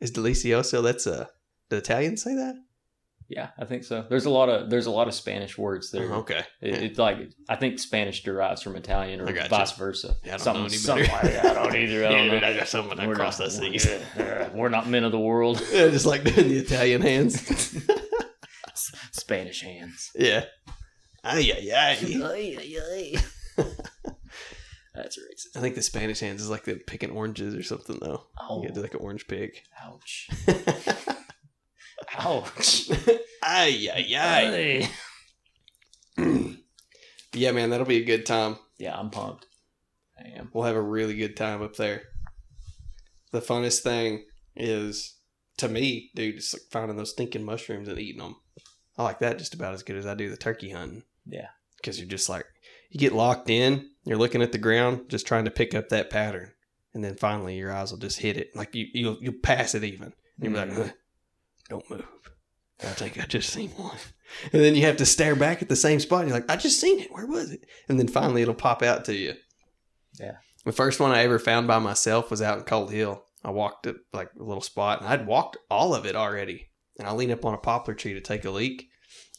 [0.00, 0.82] Is delicioso?
[0.82, 1.28] That's a.
[1.70, 2.54] Do Italians say that?
[3.30, 4.06] Yeah, I think so.
[4.08, 6.10] There's a lot of there's a lot of Spanish words there.
[6.10, 6.42] Oh, okay.
[6.62, 6.76] It, Yeah.
[6.76, 7.18] it's like
[7.48, 10.16] I think Spanish derives from Italian or vice versa.
[10.24, 11.44] Yeah, I don't something, know any something like that.
[11.44, 12.06] I don't either.
[12.06, 12.46] I don't Yeah, know.
[12.46, 13.84] I got something We're across not- seas.
[14.16, 15.60] yeah, we're not men of the world.
[15.72, 17.76] Yeah, just like doing the Italian hands.
[19.12, 20.10] Spanish hands.
[20.14, 20.44] yeah.
[21.22, 23.16] Ay, ay, ay.
[24.94, 25.56] That's racist.
[25.56, 28.24] I think the Spanish hands is like the picking oranges or something, though.
[28.40, 29.64] Oh, You get to like an orange pick.
[29.84, 30.28] ouch!
[32.16, 32.90] Ouch!
[33.42, 34.90] ay, ay, ay.
[37.34, 38.56] Yeah, man, that'll be a good time.
[38.78, 39.46] Yeah, I'm pumped.
[40.18, 40.50] I am.
[40.52, 42.02] We'll have a really good time up there.
[43.32, 44.24] The funnest thing
[44.56, 45.16] is,
[45.58, 48.36] to me, dude, just like finding those stinking mushrooms and eating them.
[48.96, 51.04] I like that just about as good as I do the turkey hunting.
[51.26, 51.48] Yeah.
[51.76, 52.46] Because you're just like,
[52.90, 56.10] you get locked in, you're looking at the ground, just trying to pick up that
[56.10, 56.52] pattern.
[56.94, 58.56] And then finally your eyes will just hit it.
[58.56, 60.04] Like you, you'll, you'll pass it even.
[60.06, 60.70] And you'll be like.
[60.70, 60.82] Mm-hmm.
[60.82, 60.92] "Huh,
[61.68, 62.06] don't move.
[62.80, 63.96] I think I just seen one.
[64.52, 66.20] And then you have to stare back at the same spot.
[66.20, 67.10] And you're like, I just seen it.
[67.10, 67.66] Where was it?
[67.88, 69.34] And then finally it'll pop out to you.
[70.18, 70.36] Yeah.
[70.64, 73.24] The first one I ever found by myself was out in Cold Hill.
[73.44, 76.68] I walked up like a little spot and I'd walked all of it already.
[76.98, 78.88] And I lean up on a poplar tree to take a leak.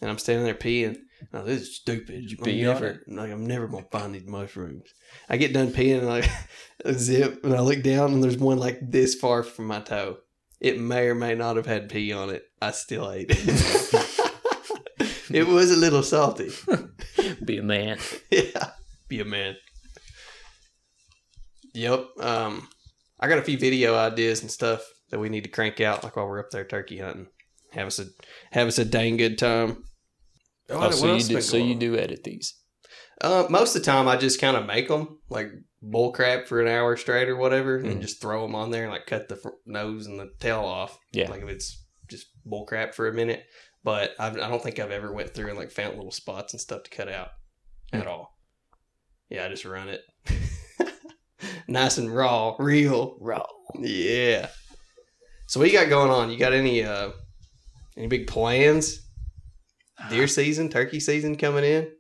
[0.02, 0.98] And I'm standing there peeing.
[1.32, 2.32] This is stupid.
[2.32, 4.94] You I'm pee on never, like, I'm never gonna find these mushrooms.
[5.28, 6.30] I get done peeing and like
[6.94, 10.20] zip, and I look down and there's one like this far from my toe.
[10.60, 12.44] It may or may not have had pee on it.
[12.62, 13.38] I still ate it.
[15.32, 16.52] it was a little salty.
[17.46, 17.98] Be a man.
[18.32, 18.72] yeah,
[19.08, 19.56] be a man.
[21.74, 22.06] Yep.
[22.20, 22.68] Um,
[23.20, 26.16] I got a few video ideas and stuff that we need to crank out, like
[26.16, 27.28] while we're up there turkey hunting.
[27.72, 28.06] Have us a
[28.52, 29.84] have us a dang good time.
[30.70, 32.56] Oh, What- so you do so going you do edit these.
[33.22, 35.52] Uh, most of the time, I just kind of make them like
[35.82, 37.92] bull crap for an hour straight or whatever, Mhm.
[37.92, 40.62] and just throw them on there and like cut the fr- nose and the tail
[40.62, 40.98] off.
[41.12, 41.30] Yeah.
[41.30, 43.44] like if it's just bull crap for a minute.
[43.84, 46.60] But I've, I don't think I've ever went through and like found little spots and
[46.62, 47.30] stuff to cut out
[47.94, 48.38] at all.
[49.30, 50.02] Yeah, I just run it
[51.68, 53.18] nice and raw, real.
[53.22, 53.46] Raw.
[53.80, 54.50] Yeah.
[55.48, 56.30] So what you got going on?
[56.32, 57.12] You got any uh
[57.98, 59.00] any big plans?
[60.10, 61.92] Deer season, turkey season coming in?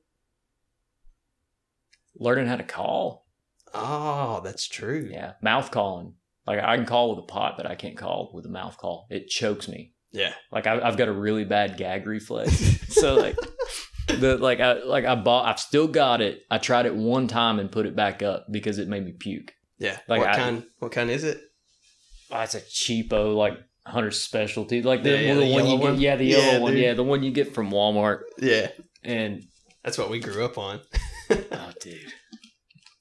[2.20, 3.26] Learning how to call.
[3.74, 5.08] Oh, that's true.
[5.12, 5.34] Yeah.
[5.42, 6.14] Mouth calling.
[6.46, 9.08] Like I can call with a pot, but I can't call with a mouth call.
[9.10, 9.94] It chokes me.
[10.12, 10.34] Yeah.
[10.52, 12.52] Like I, I've got a really bad gag reflex.
[12.94, 13.38] so like
[14.08, 15.46] the like I like I bought.
[15.48, 16.42] I've still got it.
[16.50, 19.54] I tried it one time and put it back up because it made me puke.
[19.78, 19.98] Yeah.
[20.08, 21.40] Like what I- kind what kind is it?
[22.32, 25.70] Oh, it's a cheapo like hunter specialty, like the, Yeah, yeah, the, the one you
[25.72, 25.84] yellow get.
[25.92, 26.00] one?
[26.02, 26.72] Yeah, the Yeah, yellow one.
[26.74, 26.82] dude.
[26.84, 28.20] Yeah, the one you get from Walmart.
[28.40, 28.68] Yeah.
[29.04, 29.44] And
[29.84, 30.82] That's what we grew up on.
[31.52, 31.98] oh, dude.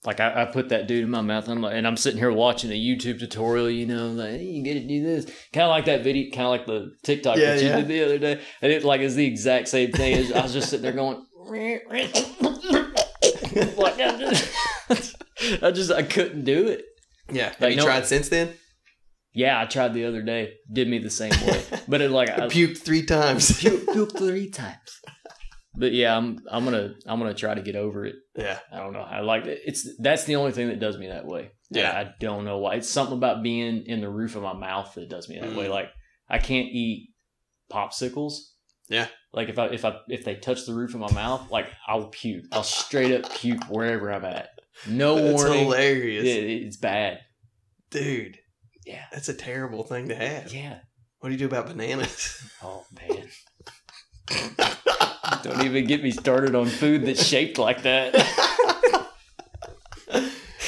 [0.04, 2.18] Like I, I put that dude in my mouth, and I'm like, and I'm sitting
[2.18, 5.64] here watching a YouTube tutorial, you know, like hey, you get to do this, kind
[5.64, 7.76] of like that video, kind of like the TikTok Yeah, that you yeah.
[7.76, 10.14] did the other day, and it like is the exact same thing.
[10.14, 11.24] As, I was just sitting there going,
[13.76, 15.16] like I just,
[15.62, 16.84] I just, I couldn't do it.
[17.30, 17.48] Yeah.
[17.50, 18.54] Have Like, you no- tried since then?
[19.34, 22.46] Yeah, I tried the other day, did me the same way, but it like I
[22.48, 23.50] Puked three times.
[23.60, 25.00] puked, puke three times.
[25.78, 28.16] But yeah, I'm I'm gonna I'm gonna try to get over it.
[28.36, 28.58] yeah.
[28.72, 29.00] I don't know.
[29.00, 29.60] I like it.
[29.64, 31.52] It's that's the only thing that does me that way.
[31.70, 31.90] Yeah.
[31.92, 32.74] I, I don't know why.
[32.74, 35.66] It's something about being in the roof of my mouth that does me that way.
[35.66, 35.70] Mm.
[35.70, 35.90] Like
[36.28, 37.10] I can't eat
[37.72, 38.34] popsicles.
[38.88, 39.06] Yeah.
[39.32, 42.08] Like if I if I if they touch the roof of my mouth, like I'll
[42.08, 42.46] puke.
[42.50, 44.48] I'll straight up puke wherever I'm at.
[44.86, 45.64] No That's warning.
[45.64, 46.24] hilarious.
[46.24, 47.20] It- it's bad.
[47.90, 48.38] Dude,
[48.84, 49.04] Yeah.
[49.12, 50.52] that's a terrible thing to have.
[50.52, 50.80] Yeah.
[51.20, 52.42] What do you do about bananas?
[52.62, 53.28] Oh man.
[55.42, 58.14] Don't even get me started on food that's shaped like that.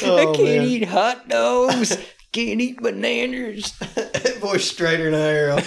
[0.02, 0.66] Oh, I can't man.
[0.66, 1.96] eat hot dogs.
[2.32, 3.72] Can't eat bananas.
[3.78, 5.58] that boy's straighter than an arrow.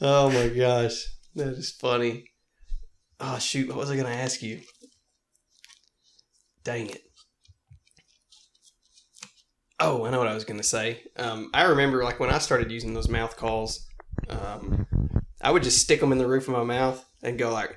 [0.00, 1.04] oh my gosh.
[1.36, 2.30] That is funny.
[3.20, 4.60] Oh shoot, what was I gonna ask you?
[6.64, 7.02] Dang it.
[9.78, 11.02] Oh, I know what I was gonna say.
[11.16, 13.86] Um, I remember like when I started using those mouth calls,
[14.30, 14.86] um,
[15.44, 17.76] I would just stick them in the roof of my mouth and go like,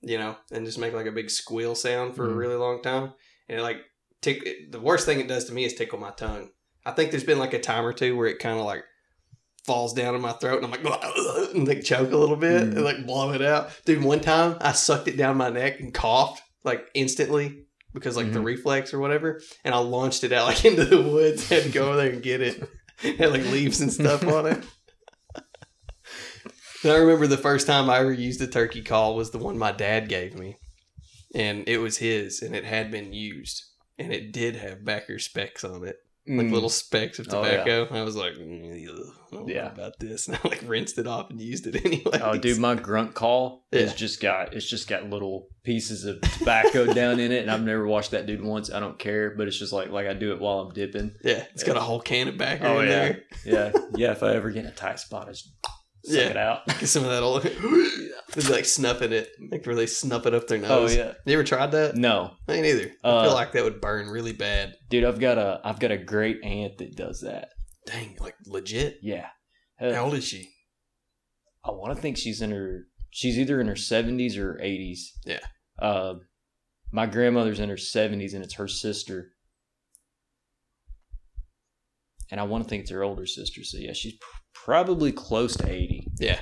[0.00, 2.36] you know, and just make like a big squeal sound for a Mhm.
[2.38, 3.12] really long time.
[3.48, 3.78] And it like
[4.22, 4.70] tick.
[4.70, 6.50] The worst thing it does to me is tickle my tongue.
[6.86, 8.84] I think there's been like a time or two where it kind of like
[9.66, 11.04] falls down in my throat and I'm like
[11.54, 12.76] and like choke a little bit Mhm.
[12.76, 13.70] and like blow it out.
[13.84, 18.32] Dude, one time I sucked it down my neck and coughed like instantly because like
[18.32, 18.44] the Mhm.
[18.44, 21.50] reflex or whatever, and I launched it out like into the woods.
[21.52, 22.62] and go over there and get it.
[23.00, 24.64] It had like leaves and stuff on it.
[26.84, 29.72] I remember the first time I ever used a turkey call was the one my
[29.72, 30.56] dad gave me,
[31.34, 33.64] and it was his, and it had been used,
[33.98, 36.52] and it did have backer specks on it, like Mm.
[36.52, 37.64] little specks of Oh, yeah.
[37.64, 37.88] tobacco.
[37.94, 39.72] I was like, "Mm, I don't know Yeah.
[39.72, 42.20] about this, and I like rinsed it off and used it anyway.
[42.22, 43.80] Oh, dude, my grunt call Yeah.
[43.80, 47.62] is just got it's just got little pieces of tobacco down in it, and I've
[47.64, 48.70] never watched that dude once.
[48.70, 51.14] I don't care, but it's just like like I do it while I'm dipping.
[51.24, 52.94] yeah, it's got a whole can of backer Oh, in yeah.
[52.94, 53.22] there.
[53.44, 54.12] Yeah, yeah.
[54.12, 55.57] If I ever get in a tight spot, I just
[56.08, 56.30] suck Yeah.
[56.30, 56.66] it out.
[56.66, 57.44] Get some of that old.
[58.36, 60.70] It's like snuffing it, like they snuff it up their nose.
[60.70, 60.94] Oh nose.
[60.96, 61.14] yeah.
[61.24, 61.96] You ever tried that?
[61.96, 62.90] No, I ain't either.
[63.02, 64.74] I Uh, feel like that would burn really bad.
[64.90, 67.48] dude, I've got a I've got a great aunt that does that.
[67.86, 68.98] Dang, like legit.
[69.02, 69.28] Yeah.
[69.80, 70.50] How Uh, old is she?
[71.64, 74.98] I want to think she's in her she's either in her 70s or 80s.
[75.24, 75.40] Yeah.
[75.80, 76.14] Uh,
[76.92, 79.32] my grandmother's in her 70s and it's her sister.
[82.30, 83.64] And I want to think it's her older sister.
[83.64, 84.14] So yeah, she's
[84.64, 86.06] probably close to 80.
[86.18, 86.40] Yeah,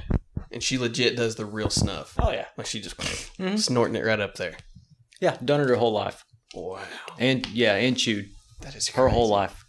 [0.51, 2.15] and she legit does the real snuff.
[2.19, 2.47] Oh yeah.
[2.57, 3.59] Like she just Mhm.
[3.59, 4.57] snorting it right up there.
[5.21, 6.25] Yeah, done it her whole life.
[6.55, 6.81] Wow,
[7.19, 8.27] And yeah, and chewed
[8.61, 9.65] that is her whole life.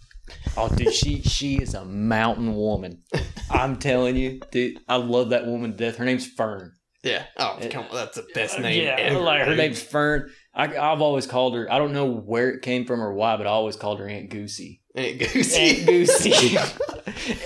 [0.58, 3.04] Oh, dude, she she is a mountain woman.
[3.50, 5.96] I'm telling you, dude, I love that woman to death.
[5.98, 6.74] Her name's Fern.
[7.04, 7.24] Yeah.
[7.38, 7.70] Oh, Yeah.
[7.70, 9.20] come on, that's the best name Yeah, ever.
[9.20, 10.30] like her name's Fern.
[10.54, 11.72] I, I've always called her.
[11.72, 14.30] I don't know where it came from or why, but I always called her Aunt
[14.30, 14.82] Goosey.
[14.98, 15.78] Aunt Goosey.
[15.78, 16.58] Aunt Goosey.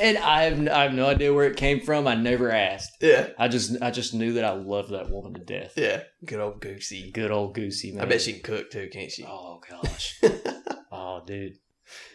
[0.01, 2.07] and I have I have no idea where it came from.
[2.07, 2.97] I never asked.
[3.01, 5.73] yeah, I just I just knew that I loved that woman to death.
[5.75, 6.03] yeah.
[6.25, 7.11] Good old Goosey.
[7.11, 8.03] Good old Goosey man.
[8.03, 9.25] I bet she can cook too, can't she?
[9.25, 10.19] Oh gosh.
[10.91, 11.53] oh dude.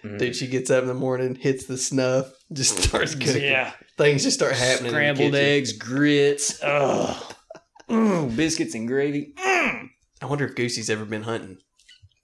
[0.04, 0.18] Mhm.
[0.18, 3.42] Dude, she gets up in the morning, hits the snuff, just starts cooking.
[3.42, 3.72] Yeah.
[3.98, 4.78] Things just start happening.
[4.78, 7.34] in the Scrambled eggs, grits, ugh.
[7.88, 9.32] Mm, biscuits and gravy.
[9.38, 9.90] Mm.
[10.20, 11.58] I wonder if Goosey's ever been hunting.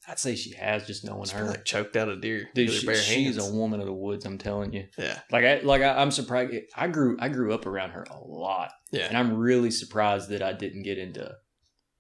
[0.08, 1.44] I'd say she has, just knowing She's her.
[1.44, 4.24] like choked out a deer Dude, she, bare she's a woman of the woods.
[4.24, 4.86] I'm telling you.
[4.98, 6.54] yeah, Like I like I, I'm surprised.
[6.76, 10.42] I grew I grew up around her a lot, yeah, and I'm really surprised that
[10.42, 11.32] I didn't get into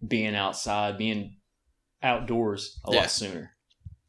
[0.06, 1.36] being outside, being
[2.02, 3.00] outdoors a Yeah.
[3.00, 3.52] lot sooner,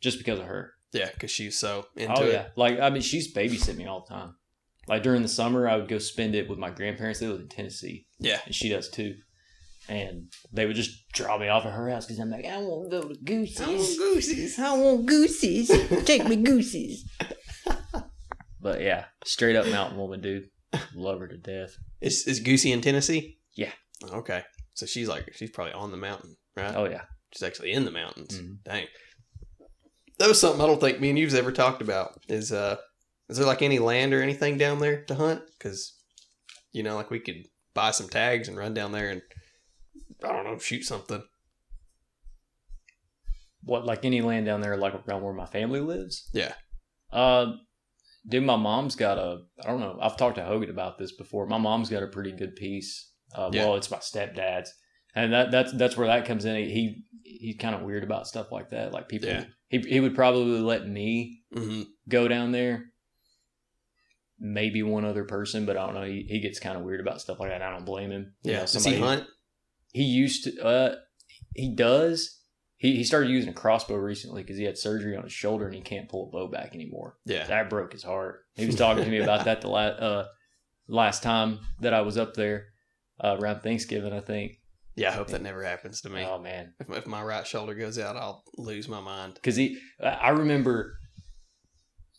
[0.02, 0.74] just because of her.
[0.92, 1.10] yeah.
[1.14, 2.34] Because she's so into oh it.
[2.34, 4.36] yeah, like I mean, she's babysit me all the time.
[4.88, 7.20] Like during the summer, I would go spend it with my grandparents.
[7.20, 9.16] They live in Tennessee, Yeah, and she does too.
[9.90, 12.90] And they would just drop me off at her house because I'm like, I want
[12.90, 13.98] to go to Goosey's.
[13.98, 14.58] Goosey's.
[14.58, 15.70] I want goosies.
[16.06, 17.04] Take me goosies.
[18.62, 20.46] but yeah, straight up mountain woman, dude.
[20.96, 21.76] Love her to death.
[22.02, 23.38] Is is Goosey in Tennessee?
[23.56, 23.72] Yeah.
[24.12, 26.74] Okay, so she's like she's probably on the mountain, right?
[26.76, 27.04] Oh yeah.
[27.34, 28.40] She's actually in the mountains.
[28.40, 28.64] Mhm.
[28.64, 28.88] Dang.
[30.20, 32.20] That was something I don't think me and you've ever talked about.
[32.28, 32.78] Is uh,
[33.30, 35.42] is there like any land or anything down there to hunt?
[35.58, 35.96] Because,
[36.72, 39.22] you know, like we could buy some tags and run down there and
[40.24, 41.24] I don't know, shoot something.
[43.64, 46.30] What like any land down there, like around where my family lives?
[46.34, 46.54] Yeah.
[47.12, 47.54] Uh,
[48.28, 49.44] dude, my mom's got a.
[49.64, 49.98] I don't know.
[50.02, 51.46] I've talked to Hogan about this before.
[51.48, 53.10] My mom's got a pretty good piece.
[53.34, 53.66] Uh, Yeah.
[53.66, 54.74] Well, it's my stepdad's,
[55.16, 56.56] and that that's that's where that comes in.
[56.56, 58.92] He he's kind of weird about stuff like that.
[58.92, 59.46] Like people, Yeah.
[59.70, 61.84] he he would probably let me Mm-hmm.
[62.10, 62.86] go down there.
[64.40, 66.04] Maybe one other person, but I don't know.
[66.04, 67.62] He, he gets kind of weird about stuff like that.
[67.62, 68.34] I don't blame him.
[68.44, 68.58] You Yeah.
[68.58, 69.26] know, Does he hunt?
[69.94, 70.96] He used to uh
[71.56, 72.40] he does
[72.78, 75.74] he, he started using a crossbow recently because he had surgery on his shoulder and
[75.76, 77.46] he can't pull a bow back anymore Yeah.
[77.48, 80.26] that broke his heart he was talking to me about that the last uh
[80.88, 82.66] last time that i was up there
[83.24, 84.60] uh, around thanksgiving i think
[84.96, 85.10] Yeah.
[85.10, 86.24] I hope that never happens to me.
[86.28, 89.36] oh man If, if my right shoulder goes out, I'll lose my mind.
[89.36, 90.98] because he i remember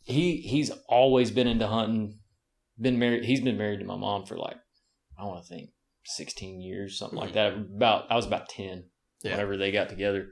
[0.04, 2.18] he he's always been into hunting
[2.80, 4.56] been married he's been married to my mom for like
[5.18, 5.70] i want to think
[6.06, 8.84] 16 years something like that about i was about 10
[9.22, 9.32] Yeah.
[9.32, 10.28] whenever they got together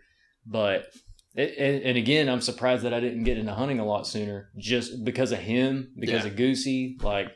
[0.47, 0.87] but
[1.35, 4.51] it, and, and again i'm surprised that i didn't get into hunting a lot sooner
[4.59, 6.31] just because of him because Yeah.
[6.31, 7.29] of goosey like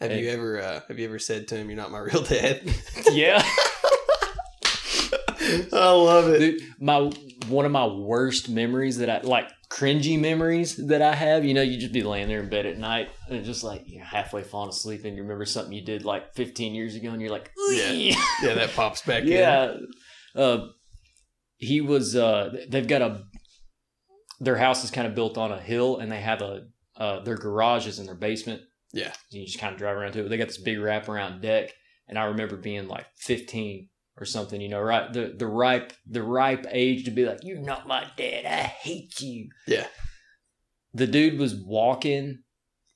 [0.00, 2.62] Have you ever uh, have you ever said to him, "You're not my real dad"?
[3.12, 3.42] yeah
[5.72, 6.38] I love it.
[6.38, 7.10] Dude, my
[7.48, 11.44] one of my worst memories that I like cringy memories that I have.
[11.44, 14.04] You know, you just be laying there in bed at night and just like you're
[14.04, 17.30] halfway falling asleep and you remember something you did like 15 years ago and you're
[17.30, 17.90] like, Yeah.
[17.92, 19.28] yeah, Yeah, that pops back in.
[19.28, 19.74] yeah.
[20.34, 20.66] Uh,
[21.58, 22.14] he was.
[22.14, 23.22] Uh, they've got a.
[24.40, 26.66] Their house is kind of built on a hill and they have a.
[26.96, 28.62] Uh, their garage is in their basement.
[28.92, 29.12] Yeah.
[29.30, 30.28] You just kind of drive around to it.
[30.28, 31.70] They got this big wraparound deck,
[32.08, 33.88] and I remember being like 15
[34.18, 34.60] or something.
[34.60, 38.06] You know, right the the ripe the ripe age to be like, "You're not my
[38.16, 38.44] dad.
[38.46, 39.86] I hate you." Yeah.
[40.94, 42.38] The dude was walking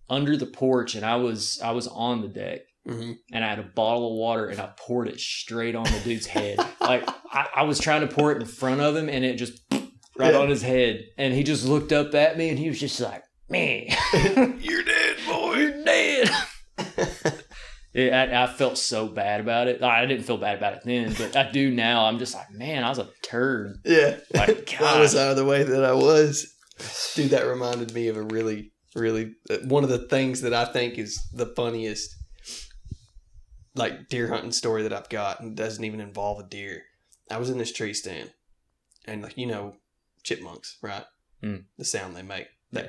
[0.09, 3.59] under the porch, and I was I was on the deck, hmm and I had
[3.59, 6.59] a bottle of water, and I poured it straight on the dude's head.
[6.81, 9.61] Like I, I was trying to pour it in front of him, and it just
[10.18, 10.41] right Yeah.
[10.41, 11.05] on his head.
[11.18, 13.87] And he just looked up at me, and he was just like, "Man."
[14.61, 15.55] You're dead, boy.
[15.57, 16.31] You're dead.
[18.07, 19.82] Yeah, I, I felt so bad about it.
[19.82, 22.07] I didn't feel bad about it then, but I do now.
[22.07, 23.78] I'm just like, man, I was a turd.
[23.84, 24.16] yeah.
[24.32, 25.30] Like, Why was God.
[25.30, 26.55] I the way that I was?
[27.14, 30.64] Dude, that reminded me of a really, really uh, one of the things that I
[30.64, 32.14] think is the funniest,
[33.74, 36.82] like deer hunting story that I've got, and doesn't even involve a deer.
[37.30, 38.32] I was in this tree stand,
[39.05, 39.76] and like you know,
[40.22, 41.05] chipmunks, right?
[41.42, 41.64] Mm.
[41.78, 42.88] The sound they make, they,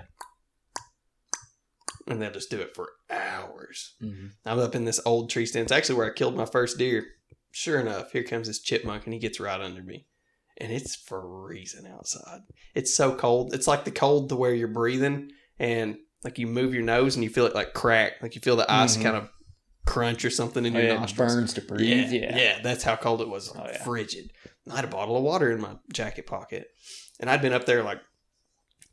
[2.08, 3.94] and they'll just do it for hours.
[4.02, 4.32] Mhm.
[4.46, 5.64] I'm up in this old tree stand.
[5.64, 7.06] It's actually where I killed my first deer.
[7.52, 10.08] Sure enough, here comes this chipmunk and he gets right under me.
[10.58, 12.42] And it's freezing outside.
[12.76, 13.54] It's so cold.
[13.54, 17.24] It's like the cold to where you're breathing and like you move your nose and
[17.24, 18.14] you feel it like crack.
[18.22, 19.02] Like you feel the ice Mhm.
[19.04, 19.30] kind of
[19.88, 21.34] crunch or something in Oh, your yeah, it nostrils.
[21.36, 22.12] burns to breathe.
[22.12, 23.50] Yeah, yeah, that's how cold it was.
[23.56, 23.84] Oh, yeah.
[23.84, 24.32] Frigid.
[24.70, 26.68] I had a bottle of water in my jacket pocket.
[27.20, 28.00] And I'd been up there like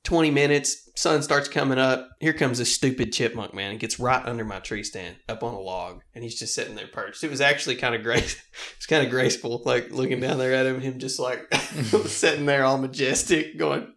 [0.08, 0.88] 20 minutes.
[0.96, 2.08] Sun starts coming up.
[2.18, 3.72] Here comes this stupid chipmunk, man.
[3.72, 6.00] It gets right under my tree stand, up on a log.
[6.14, 7.22] And he's just sitting there perched.
[7.22, 8.42] It was actually kind of great.
[8.78, 11.52] It's kind of graceful, like looking down there at him, him just like
[12.06, 13.92] sitting there all majestic, going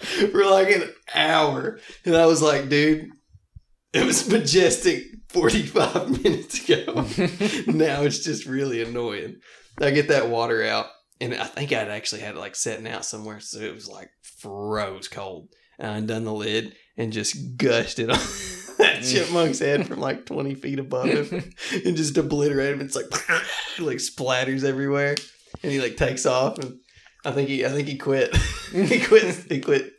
[0.00, 1.78] for like an hour.
[2.04, 3.10] And I was like, dude,
[3.92, 7.06] it was majestic 45 minutes ago.
[7.68, 9.36] now it's just really annoying.
[9.80, 10.86] I get that water out,
[11.20, 14.10] and I think I'd actually had it like setting out somewhere, so it was like
[14.22, 15.48] froze cold.
[15.78, 18.18] And I undone the lid and just gushed it on
[18.78, 21.28] that chipmunk's head from like 20 feet above him
[21.84, 22.86] and just obliterated him.
[22.86, 23.06] It's like,
[23.78, 25.14] like splatters everywhere.
[25.62, 26.78] And he like takes off, and
[27.24, 28.36] I think he I think he quit.
[28.72, 29.92] he quit he quit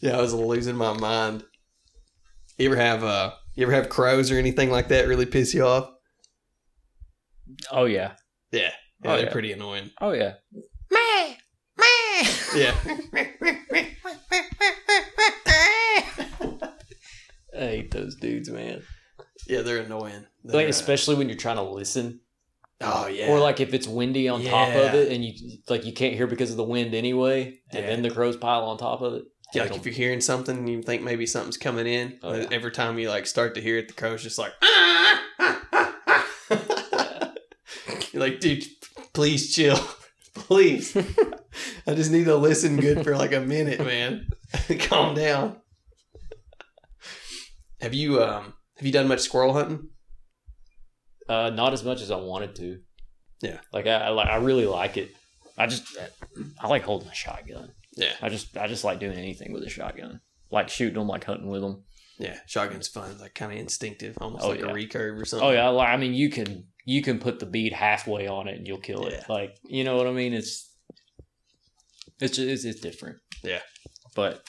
[0.00, 1.44] Yeah, I was losing my mind.
[2.58, 5.64] You ever have uh you ever have crows or anything like that really piss you
[5.64, 5.90] off?
[7.70, 8.12] Oh yeah.
[8.52, 8.70] Yeah.
[9.04, 9.32] Yeah, Oh, they're yeah.
[9.32, 9.90] pretty annoying.
[10.00, 10.34] Oh yeah.
[10.90, 11.34] Meh.
[11.76, 12.28] Meh.
[12.54, 12.74] Yeah.
[17.56, 18.82] I hate those dudes, man.
[19.46, 20.26] Yeah, they're annoying.
[20.44, 22.20] Like They're, uh, especially when you're trying to listen,
[22.80, 23.28] oh yeah.
[23.30, 25.32] or like if it's windy on top of it, and you
[25.68, 28.78] like you can't hear because of the wind anyway, and then the crows pile on
[28.78, 29.24] top of it.
[29.54, 32.48] Yeah, like if you're hearing something and you think maybe something's coming in, Oh, yeah.
[32.52, 34.52] every time you like start to hear it, the crow's just like,
[38.18, 38.64] you're like, dude,
[39.12, 39.76] please chill,
[40.34, 40.96] please.
[41.86, 44.26] I just need to listen good for like a minute, man.
[44.80, 45.56] Calm down.
[47.80, 49.88] Have you um have you done much squirrel hunting?
[51.28, 52.80] Uh, not as much as I wanted to.
[53.42, 53.58] Yeah.
[53.72, 55.10] Like I, I like I really like it.
[55.56, 55.96] I just
[56.60, 57.72] I like holding a shotgun.
[57.96, 60.20] Yeah, I just I just like doing anything with a shotgun.
[60.50, 61.84] Like shooting them, like hunting with them.
[62.18, 62.38] yeah.
[62.46, 64.66] Shotgun's fun, like kind of instinctive, almost Oh, like yeah.
[64.66, 65.46] a recurve or something.
[65.46, 68.56] Oh yeah, like, I mean you can you can put the bead halfway on it
[68.56, 69.18] and you'll kill Yeah.
[69.18, 69.24] it.
[69.28, 70.32] Like you know what I mean?
[70.32, 70.74] It's
[72.20, 73.18] it's it's, it's different.
[73.44, 73.60] Yeah.
[74.14, 74.42] But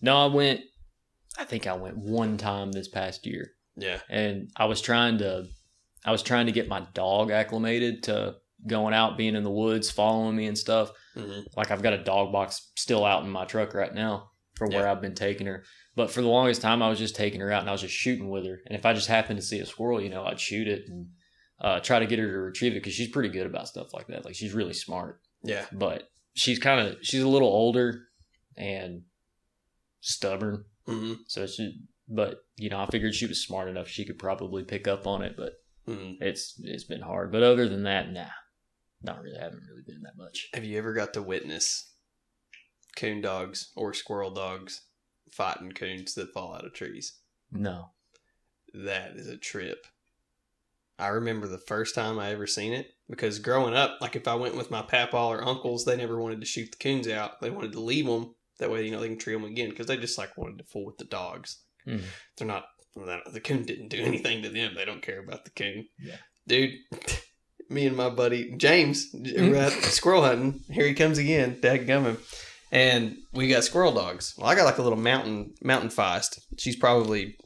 [0.00, 0.60] no, I went.
[1.38, 5.46] I think I went one time this past year, yeah, and I was trying to
[6.04, 8.36] I was trying to get my dog acclimated to
[8.66, 10.90] going out, being in the woods, following me and stuff.
[11.14, 14.70] hmm Like I've got a dog box still out in my truck right now from
[14.70, 14.92] where Yeah.
[14.92, 15.64] I've been taking her.
[15.94, 17.94] But for the longest time, I was just taking her out and I was just
[17.94, 18.58] shooting with her.
[18.66, 21.08] And if I just happened to see a squirrel, you know, I'd shoot it and
[21.60, 24.06] uh, try to get her to retrieve it because she's pretty good about stuff like
[24.08, 24.24] that.
[24.24, 28.02] Like she's really smart, yeah, but she's kind of she's a little older
[28.56, 29.02] and
[30.00, 30.64] stubborn.
[30.86, 34.64] hmm So she, but you know, I figured she was smart enough she could probably
[34.64, 35.36] pick up on it.
[35.36, 35.54] But
[35.86, 37.32] hmm it's it's been hard.
[37.32, 38.26] But other than that, nah,
[39.02, 39.38] not really.
[39.38, 40.48] I haven't really been that much.
[40.54, 41.92] Have you ever got to witness
[42.96, 44.82] coon dogs or squirrel dogs
[45.32, 47.18] fighting coons that fall out of trees?
[47.50, 47.90] No.
[48.74, 49.86] That is a trip.
[50.98, 54.34] I remember the first time I ever seen it because growing up, like if I
[54.34, 57.40] went with my papa or uncles, they never wanted to shoot the coons out.
[57.40, 59.86] They wanted to leave them that way, you know, they can tree them again because
[59.86, 61.58] they just like wanted to fool with the dogs.
[61.86, 62.02] Mhm.
[62.38, 64.74] They're not the coon didn't do anything to them.
[64.74, 65.86] They don't care about the coon.
[65.98, 66.16] Yeah.
[66.46, 66.72] dude.
[67.68, 70.60] Me and my buddy James were out squirrel hunting.
[70.70, 72.18] Here he comes again, dadgummit.
[72.70, 74.34] And we got squirrel dogs.
[74.38, 76.38] Well, I got like a little mountain mountain feist.
[76.58, 77.36] She's probably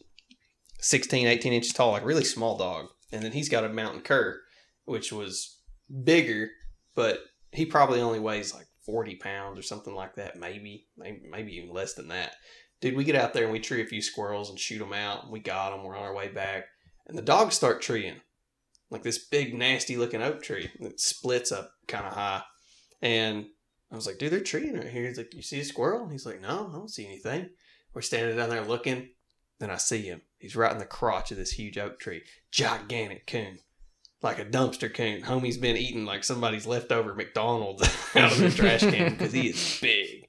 [0.80, 2.86] 16, 18 inches tall, like really small dog.
[3.12, 4.40] And then he's got a mountain cur,
[4.84, 5.58] which was
[6.04, 6.50] bigger,
[6.94, 7.20] but
[7.52, 11.94] he probably only weighs like 40 pounds or something like that, maybe, maybe, even less
[11.94, 12.34] than that.
[12.80, 15.30] Dude, we get out there and we tree a few squirrels and shoot them out.
[15.30, 15.84] We got them.
[15.84, 16.64] We're on our way back.
[17.06, 18.20] And the dogs start treeing
[18.90, 22.42] like this big, nasty looking oak tree that splits up kind of high.
[23.02, 23.46] And
[23.90, 25.08] I was like, dude, they're treeing right here.
[25.08, 26.08] He's like, you see a squirrel?
[26.08, 27.50] He's like, no, I don't see anything.
[27.92, 29.08] We're standing down there looking.
[29.60, 30.22] Then I see him.
[30.38, 32.22] He's right in the crotch of this huge oak tree.
[32.50, 33.58] Gigantic coon.
[34.22, 35.22] Like a dumpster coon.
[35.22, 37.82] Homie's been eating like somebody's leftover McDonald's
[38.16, 40.26] out of the trash can because he is big.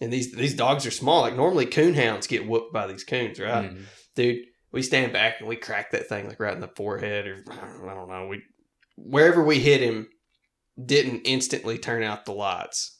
[0.00, 1.22] And these these dogs are small.
[1.22, 3.70] Like normally coon hounds get whooped by these coons, right?
[3.72, 3.84] Mhm.
[4.14, 4.44] dude.
[4.72, 7.94] We stand back and we crack that thing like right in the forehead, or I
[7.94, 8.26] don't know.
[8.28, 8.42] We
[8.96, 10.08] wherever we hit him
[10.84, 12.93] didn't instantly turn out the lights,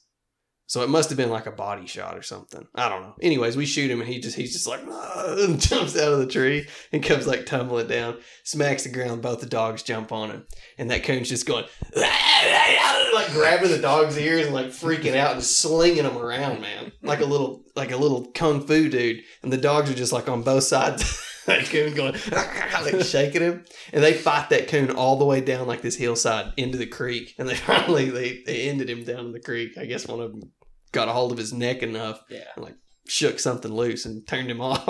[0.67, 2.67] so it must have been like a body shot or something.
[2.73, 3.15] I don't know.
[3.21, 6.27] Anyways, we shoot him and he just he's just like "Ah," jumps out of the
[6.27, 9.21] tree and comes like tumbling down, smacks the ground.
[9.21, 10.45] Both the dogs jump on him,
[10.77, 15.43] and that coon's just going like grabbing the dog's ears and like freaking out and
[15.43, 19.23] slinging them around, man, like a little like a little kung fu dude.
[19.43, 21.21] And the dogs are just like on both sides.
[21.45, 25.67] that coon going like shaking him, and they fight that coon all the way down
[25.67, 29.31] like this hillside into the creek, and they finally they, they ended him down in
[29.31, 29.77] the creek.
[29.77, 30.51] I guess one of them
[30.91, 32.45] got a hold of his neck enough, Yeah.
[32.57, 32.75] Like
[33.07, 34.85] shook something loose, and turned him off.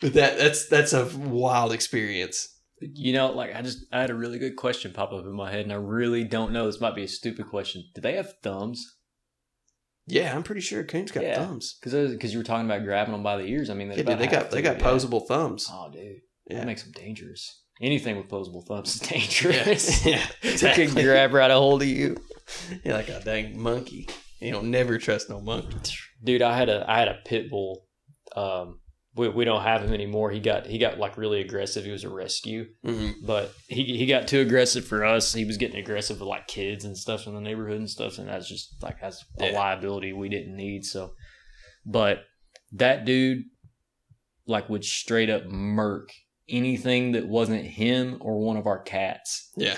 [0.00, 2.48] but that that's that's a wild experience.
[2.80, 5.50] You know, like I just I had a really good question pop up in my
[5.50, 6.66] head, and I really don't know.
[6.66, 7.84] This might be a stupid question.
[7.94, 8.96] Do they have thumbs?
[10.06, 11.36] Yeah, I'm pretty sure coons got Yeah.
[11.36, 11.76] thumbs.
[11.80, 13.70] Because because you were talking about grabbing them by the ears.
[13.70, 15.68] I mean, Yeah, dude, they got they got posable thumbs.
[15.70, 16.16] Oh, dude,
[16.50, 16.58] Yeah.
[16.58, 17.60] that makes them dangerous.
[17.80, 20.04] Anything with posable thumbs is dangerous.
[20.04, 20.86] yeah, They exactly.
[20.88, 22.16] can grab right a hold of you.
[22.84, 24.08] You're like a dang monkey.
[24.40, 25.76] You don't never trust no monkey.
[26.22, 27.86] Dude, I had a I had a pit bull.
[28.34, 28.80] Um,
[29.14, 30.30] we, we don't have him anymore.
[30.30, 31.84] He got he got like really aggressive.
[31.84, 33.26] He was a rescue, Mm-hmm.
[33.26, 35.32] but he he got too aggressive for us.
[35.34, 38.28] He was getting aggressive with like kids and stuff in the neighborhood and stuff, and
[38.28, 39.58] that's just like that's a Yeah.
[39.58, 40.84] liability we didn't need.
[40.84, 41.12] So,
[41.84, 42.20] but
[42.72, 43.42] that dude
[44.46, 46.10] like would straight up murk
[46.48, 49.50] anything that wasn't him or one of our cats.
[49.56, 49.76] Yeah,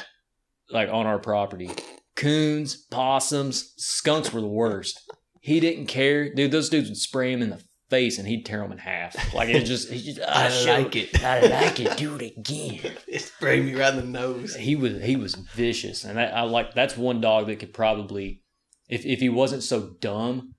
[0.70, 1.70] like on our property.
[2.16, 5.00] Coons, possums, skunks were the worst.
[5.40, 6.52] He didn't care, dude.
[6.52, 7.60] Those dudes would spray him in the
[7.94, 9.12] face and he'd tear them in half.
[9.34, 11.24] Like it just, he just I show- like it.
[11.24, 11.96] I like it.
[11.96, 12.92] Do it again.
[13.14, 14.54] It sprayed me right in the nose.
[14.56, 18.42] He was he was vicious, and I, I like that's one dog that could probably,
[18.88, 20.54] if if he wasn't so dumb,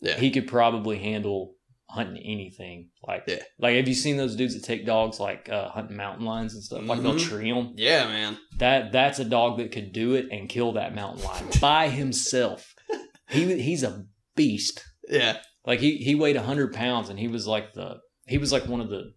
[0.00, 0.16] Yeah.
[0.18, 1.54] he could probably handle
[1.88, 2.90] hunting anything.
[3.06, 3.42] Like Yeah.
[3.58, 6.62] like have you seen those dudes that take dogs like uh, hunting mountain lions and
[6.62, 6.82] stuff?
[6.84, 7.28] Like they'll Mhm.
[7.28, 7.72] tree them.
[7.76, 8.36] Yeah, man.
[8.58, 12.74] That that's a dog that could do it and kill that mountain lion by himself.
[13.30, 14.04] He he's a
[14.36, 14.84] beast.
[15.08, 15.38] Yeah.
[15.66, 18.80] Like he he weighed hundred pounds, and he was like the he was like one
[18.80, 19.12] of the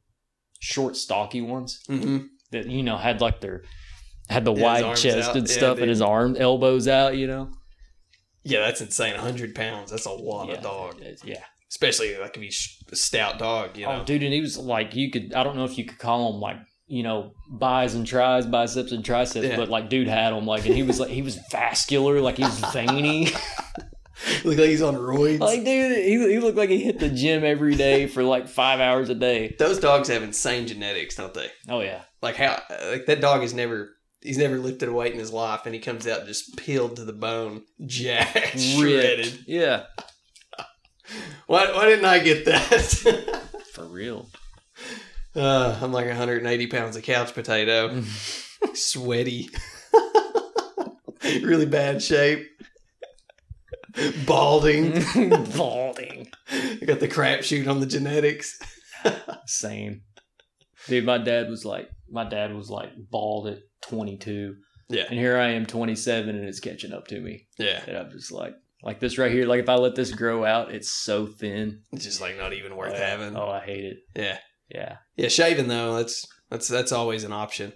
[0.59, 2.17] short, stocky ones hmm
[2.51, 3.63] that you know had like their
[4.29, 5.35] had the Yeah, wide chest out.
[5.35, 7.15] and Yeah, stuff, and his arm elbows out.
[7.17, 7.49] You know,
[8.43, 9.13] Yeah, that's insane.
[9.15, 9.91] 100 pounds.
[9.91, 11.01] That's a lot yeah, of dog.
[11.23, 11.43] Yeah.
[11.69, 13.99] Especially like if he's a stout dog, you know.
[14.01, 15.33] Oh, dude, and he was like, you could.
[15.33, 18.93] I don't know if you could call him like you know bis and tries, biceps
[18.93, 19.57] and triceps, Yeah.
[19.57, 22.43] but like dude had them like, and he was like he was vascular, like he
[22.45, 23.27] was veiny.
[24.43, 25.39] Look like he's on roids.
[25.39, 28.79] like dude, he, he looked like he hit the gym every day for like five
[28.79, 29.55] hours a day.
[29.59, 31.49] Those dogs have insane genetics, don't they?
[31.69, 32.61] Oh yeah, Like how
[32.91, 33.91] like that dog is never
[34.21, 37.05] he's never lifted a weight in his life and he comes out just peeled to
[37.05, 39.39] the bone, jacked, shredded.
[39.45, 39.83] Yeah,
[41.47, 43.41] Why why didn't I get that?
[43.73, 44.29] for real.
[45.35, 48.01] uh, I'm like 180 pounds of couch potato.
[48.73, 49.49] Sweaty.
[51.43, 52.47] really bad shape.
[54.25, 55.03] Balding.
[55.55, 56.27] Balding.
[56.49, 58.59] I got the crapshoot on the genetics.
[59.45, 60.01] Same.
[60.87, 64.55] Dude, my dad was like, my dad was like bald at 22.
[64.89, 65.03] Yeah.
[65.09, 67.47] And here I am 27 and it's catching up to me.
[67.57, 67.81] Yeah.
[67.87, 70.73] And I'm just like, like this right here, like if I let this grow out,
[70.73, 71.81] it's so thin.
[71.91, 73.35] It's just like not even worth oh, having.
[73.35, 73.97] Oh, I hate it.
[74.15, 74.37] Yeah.
[74.69, 74.97] Yeah.
[75.15, 77.73] Yeah, shaving though, that's that's that's always an option.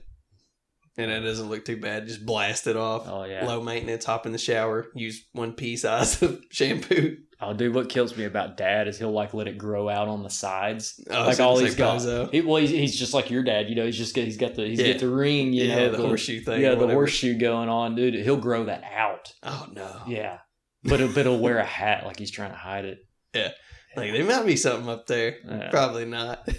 [1.09, 2.07] And it doesn't look too bad.
[2.07, 3.03] Just blast it off.
[3.07, 3.45] Oh, yeah.
[3.45, 7.17] Low maintenance, hop in the shower, use one pea size of shampoo.
[7.43, 10.21] Oh, dude, what kills me about dad is he'll like let it grow out on
[10.21, 11.03] the sides.
[11.09, 12.31] Oh, like all he's got.
[12.31, 13.85] He, well, he's, he's just like your dad, you know.
[13.85, 14.91] He's just got, he's got the he's Yeah.
[14.91, 16.61] got the ring, you yeah, know, the, horseshoe thing.
[16.61, 18.13] yeah, the horseshoe going on, dude.
[18.13, 19.33] He'll grow that out.
[19.41, 20.01] Oh no.
[20.07, 20.37] Yeah,
[20.83, 22.99] but he'll, but he'll wear a hat like he's trying to hide it.
[23.33, 23.49] Yeah,
[23.95, 25.37] Like there might be something up there.
[25.43, 25.69] Yeah.
[25.71, 26.47] Probably not.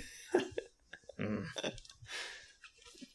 [1.20, 1.45] Mm.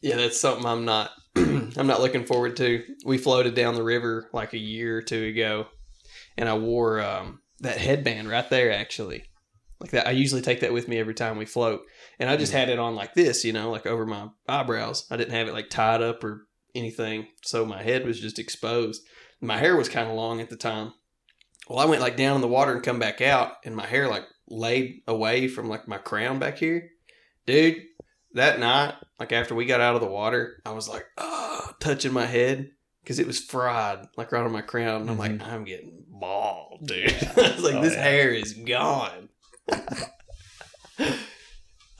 [0.00, 2.82] Yeah, that's something I'm not I'm not looking forward to.
[3.04, 5.66] We floated down the river like a year or two ago
[6.36, 9.24] and I wore um, that headband right there actually.
[9.80, 11.82] Like that I usually take that with me every time we float.
[12.18, 15.06] And I just had it on like this, you know, like over my eyebrows.
[15.10, 17.26] I didn't have it like tied up or anything.
[17.42, 19.02] So my head was just exposed.
[19.40, 20.94] My hair was kind of long at the time.
[21.68, 24.08] Well, I went like down in the water and come back out and my hair
[24.08, 26.88] like laid away from like my crown back here.
[27.46, 27.82] Dude,
[28.34, 32.12] that night, like after we got out of the water, I was like, oh, touching
[32.12, 32.70] my head
[33.02, 35.02] because it was fried, like right on my crown.
[35.02, 35.50] And I'm like, mm-hmm.
[35.50, 37.10] I'm getting bald, dude.
[37.36, 38.02] I was like, Oh, this yeah.
[38.02, 39.28] hair is gone.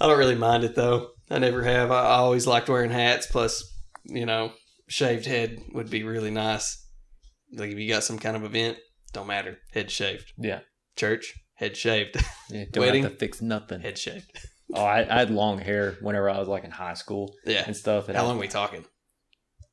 [0.00, 1.10] I don't really mind it though.
[1.30, 1.90] I never have.
[1.90, 3.26] I I always liked wearing hats.
[3.26, 3.64] Plus,
[4.04, 4.52] you know,
[4.88, 6.86] shaved head would be really nice.
[7.52, 8.78] Like if you got some kind of event,
[9.12, 9.58] don't matter.
[9.72, 10.32] Head shaved.
[10.38, 10.60] Yeah.
[10.96, 12.16] Church, head shaved.
[12.50, 13.02] Yeah, don't Wedding?
[13.02, 13.80] have to fix nothing.
[13.80, 14.30] head shaved.
[14.74, 17.64] Oh, I, I had long hair whenever I was like in high school Yeah.
[17.66, 18.08] and stuff.
[18.08, 18.84] And How I- long we talking?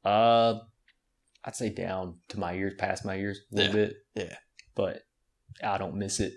[0.04, 0.60] Uh,
[1.44, 3.86] I'd say down to my ears, past my ears a little Yeah.
[3.88, 3.96] bit.
[4.16, 4.36] Yeah.
[4.76, 5.02] but
[5.64, 6.34] I don't miss it.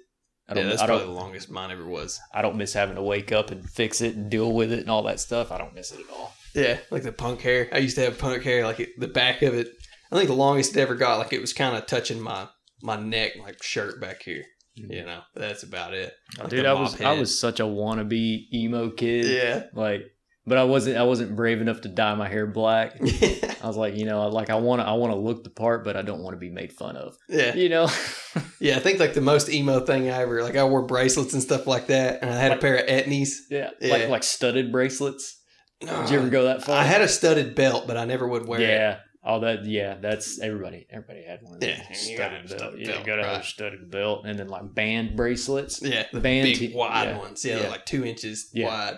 [0.49, 0.71] I Yeah, don't.
[0.71, 1.15] that's I probably don't.
[1.17, 2.21] the longest mine ever was.
[2.33, 4.89] I don't miss having to wake up and fix it and deal with it and
[4.91, 5.51] all that stuff.
[5.51, 6.33] I don't miss it at all.
[6.55, 7.69] Yeah, like the punk hair.
[7.73, 9.69] I used to have punk hair, like it, the back of it.
[10.13, 12.49] I think the longest it ever got, like it was kind of touching my
[12.81, 14.45] my neck, like shirt back here.
[14.79, 14.93] Mm-hmm.
[14.93, 16.13] You know, that's about it.
[16.39, 19.27] Oh, like Dude, I was mop I was such a wannabe emo kid.
[19.27, 19.65] Yeah.
[19.75, 20.03] Like,
[20.47, 22.97] but I wasn't I wasn't brave enough to dye my hair black.
[23.03, 25.85] I was like, you know, like I want to I want to look the part,
[25.85, 27.17] but I don't want to be made fun of.
[27.29, 27.89] yeah, You know.
[28.61, 28.77] yeah.
[28.77, 30.57] I think like the most emo thing I ever like.
[30.57, 33.31] I wore bracelets and stuff like that, and I had Like- a pair of etnies.
[33.51, 33.71] yeah.
[33.81, 33.93] Yeah.
[33.93, 35.35] Like like studded bracelets.
[35.81, 36.77] Did you ever go that far?
[36.77, 38.99] I had a studded belt, but I never would wear it.
[39.29, 39.35] Yeah.
[39.35, 40.87] Oh, that yeah, that's everybody.
[40.91, 41.55] Everybody had one.
[41.55, 42.59] Of those Yeah, you a studded belt.
[42.61, 43.45] studded Yeah, belt, gotta have a right.
[43.45, 47.45] studded belt, and then like band bracelets Yeah, the Band big wide yeah, ones.
[47.45, 47.63] Yeah, yeah.
[47.63, 48.67] they're like two inches Yeah.
[48.69, 48.97] wide.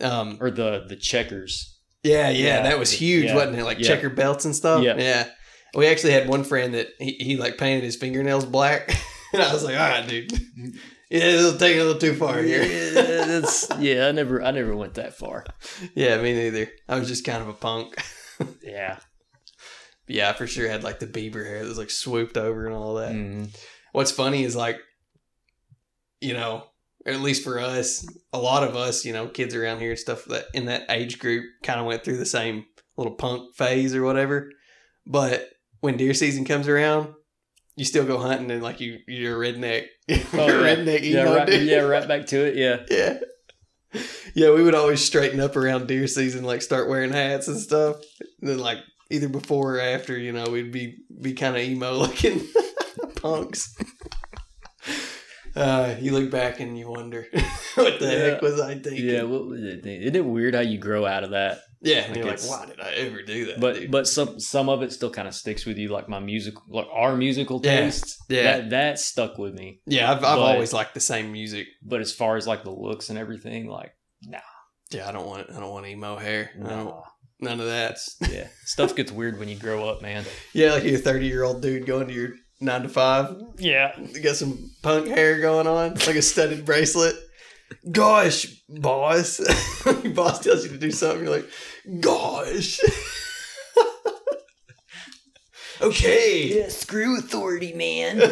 [0.00, 1.76] Um, or the the checkers.
[2.02, 2.62] Yeah, yeah, Yeah.
[2.62, 3.34] that was huge, Yeah.
[3.34, 3.64] wasn't it?
[3.64, 3.88] Like Yeah.
[3.88, 4.82] checker belts and stuff.
[4.82, 4.96] Yeah.
[4.98, 5.28] yeah.
[5.74, 8.88] We actually had one friend that he, he like painted his fingernails black,
[9.32, 10.32] and I was like, "All right, dude,
[11.10, 12.92] yeah, it'll take it a little too far Yeah, here."
[13.26, 14.06] that's yeah.
[14.08, 15.44] I never I never went that far.
[15.94, 16.70] yeah, me neither.
[16.88, 17.94] I was just kind of a punk.
[18.64, 18.96] Yeah.
[20.10, 22.74] Yeah, I for sure had like the Bieber hair that was like swooped over and
[22.74, 23.12] all that.
[23.12, 23.48] Mhm.
[23.92, 24.78] What's funny is like,
[26.20, 26.64] you know,
[27.06, 30.24] at least for us, a lot of us, you know, kids around here and stuff
[30.26, 34.02] that in that age group kind of went through the same little punk phase or
[34.02, 34.50] whatever.
[35.06, 35.48] but
[35.80, 37.14] when deer season comes around,
[37.74, 39.86] you still go hunting and like you you're a redneck.
[40.08, 40.76] you're Oh, yeah.
[40.76, 42.54] redneck yeah, right, yeah, right back to it.
[42.56, 42.84] Yeah.
[42.90, 44.00] yeah.
[44.34, 47.96] Yeah, we would always straighten up around deer season, like start wearing hats and stuff.
[48.40, 48.78] And then like
[49.10, 52.40] either before or after, you know, we'd be be kind of emo looking
[53.16, 53.74] punks.
[55.56, 57.26] Uh, you look back and you wonder
[57.74, 59.04] what the heck was I thinking?
[59.08, 59.84] Yeah, what was it?
[59.84, 61.58] Isn't it weird how you grow out of that?
[61.82, 62.06] yeah.
[62.06, 63.60] Like you're like, why did I ever do that?
[63.60, 63.90] But dude?
[63.90, 66.86] but some some of it still kind of sticks with you, like my music, like
[66.92, 68.16] our musical Yeah, tastes.
[68.28, 68.42] yeah.
[68.44, 69.80] that that stuck with me.
[69.86, 71.66] yeah, I've, I've but- always liked the same music.
[71.82, 73.92] But as far as like the looks and everything, like
[74.22, 74.38] nah.
[74.92, 76.50] Yeah, I don't want I don't want emo hair.
[76.64, 77.02] I don't, nah,
[77.40, 77.98] none of that.
[78.30, 80.24] yeah, stuff gets weird when you grow up, man.
[80.52, 82.30] Yeah, like you're a 30 year old dude going to your
[82.60, 83.34] nine to five.
[83.58, 87.16] Yeah, You got some punk hair going on, like a studded bracelet.
[87.90, 89.38] Gosh, boss.
[90.04, 91.48] your boss tells you to do something, you're like,
[92.00, 92.80] gosh.
[95.80, 96.58] okay.
[96.58, 98.20] Yeah, screw authority, man.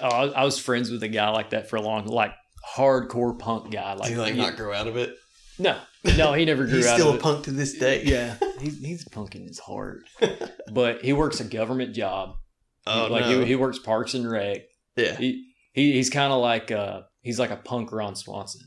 [0.00, 2.32] oh, I, I was friends with a guy like that for a long, like
[2.74, 3.94] hardcore punk guy.
[3.94, 5.14] Do Like, you like he- not grow out of it?
[5.58, 5.78] No,
[6.16, 7.22] no, he never grew He's out He's still of a it.
[7.22, 8.02] punk to this day.
[8.04, 10.00] Yeah, he's he's punking his heart,
[10.72, 12.36] but he works a government job.
[12.86, 13.40] Oh, like no.
[13.40, 14.62] he, he works Parks and Rec.
[14.96, 15.16] yeah.
[15.16, 18.62] He, he he's kind of like uh he's like a punk Ron Swanson.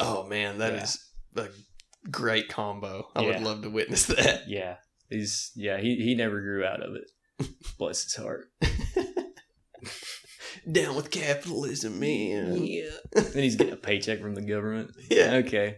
[0.00, 0.98] Oh, man, that is
[1.36, 1.44] Yeah.
[1.44, 3.06] a great combo.
[3.14, 4.42] I would love to witness that.
[4.48, 4.76] Yeah,
[5.08, 7.48] he's yeah he he never grew out of it.
[7.78, 8.46] Bless his heart.
[10.70, 12.56] Down with capitalism, man.
[12.64, 12.90] Yeah.
[13.12, 14.92] then he's getting a paycheck from the government.
[15.10, 15.34] Yeah.
[15.44, 15.76] Okay.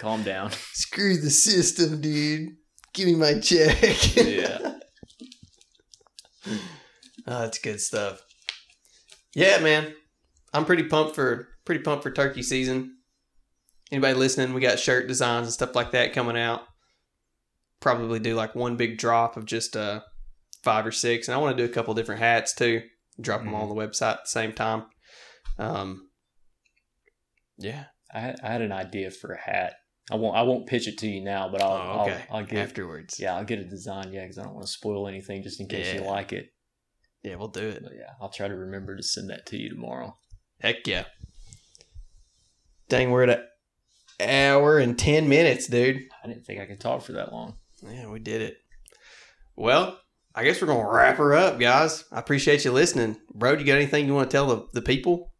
[0.00, 0.50] Calm down.
[0.72, 2.56] Screw the system, dude.
[2.94, 4.16] Give me my check.
[4.16, 4.76] Yeah.
[6.46, 6.58] Oh,
[7.26, 8.22] that's good stuff.
[9.34, 9.92] Yeah, man.
[10.54, 12.96] I'm pretty pumped for pretty pumped for turkey season.
[13.92, 16.62] Anybody listening, we got shirt designs and stuff like that coming out.
[17.80, 20.00] Probably do like one big drop of just uh
[20.64, 21.28] five or six.
[21.28, 22.80] And I want to do a couple different hats too.
[23.20, 24.86] Drop them all on the website at the same time.
[25.58, 26.08] Um
[27.58, 27.84] Yeah.
[28.12, 29.74] I had, I had an idea for a hat.
[30.10, 32.22] I won't I won't pitch it to you now, but I'll Oh, okay.
[32.30, 33.18] I'll, I'll get Afterwards.
[33.20, 35.68] yeah I'll get a design yeah because I don't want to spoil anything just in
[35.68, 36.50] case you like it.
[37.22, 37.82] Yeah, we'll do it.
[37.82, 40.16] But yeah, I'll try to remember to send that to you tomorrow.
[40.60, 41.04] Heck yeah.
[42.88, 43.46] Dang, we're at
[44.18, 46.00] an hour and 10 minutes, dude.
[46.24, 47.56] I didn't think I could talk for that long.
[47.82, 48.56] Yeah, we did it.
[49.54, 50.00] Well,
[50.34, 52.04] I guess we're going to wrap her up, guys.
[52.10, 53.16] I appreciate you listening.
[53.34, 55.30] Bro, do you got anything you want to tell the, the people?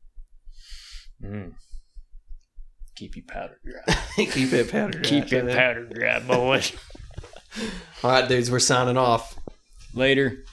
[1.24, 1.54] Mm.
[3.00, 3.94] Keep your powder dry.
[4.26, 4.98] Keep it powder.
[4.98, 5.02] dry.
[5.02, 6.72] Keep your powder dry, boys.
[8.04, 9.38] All right, dudes, we're signing off.
[9.94, 10.44] Later.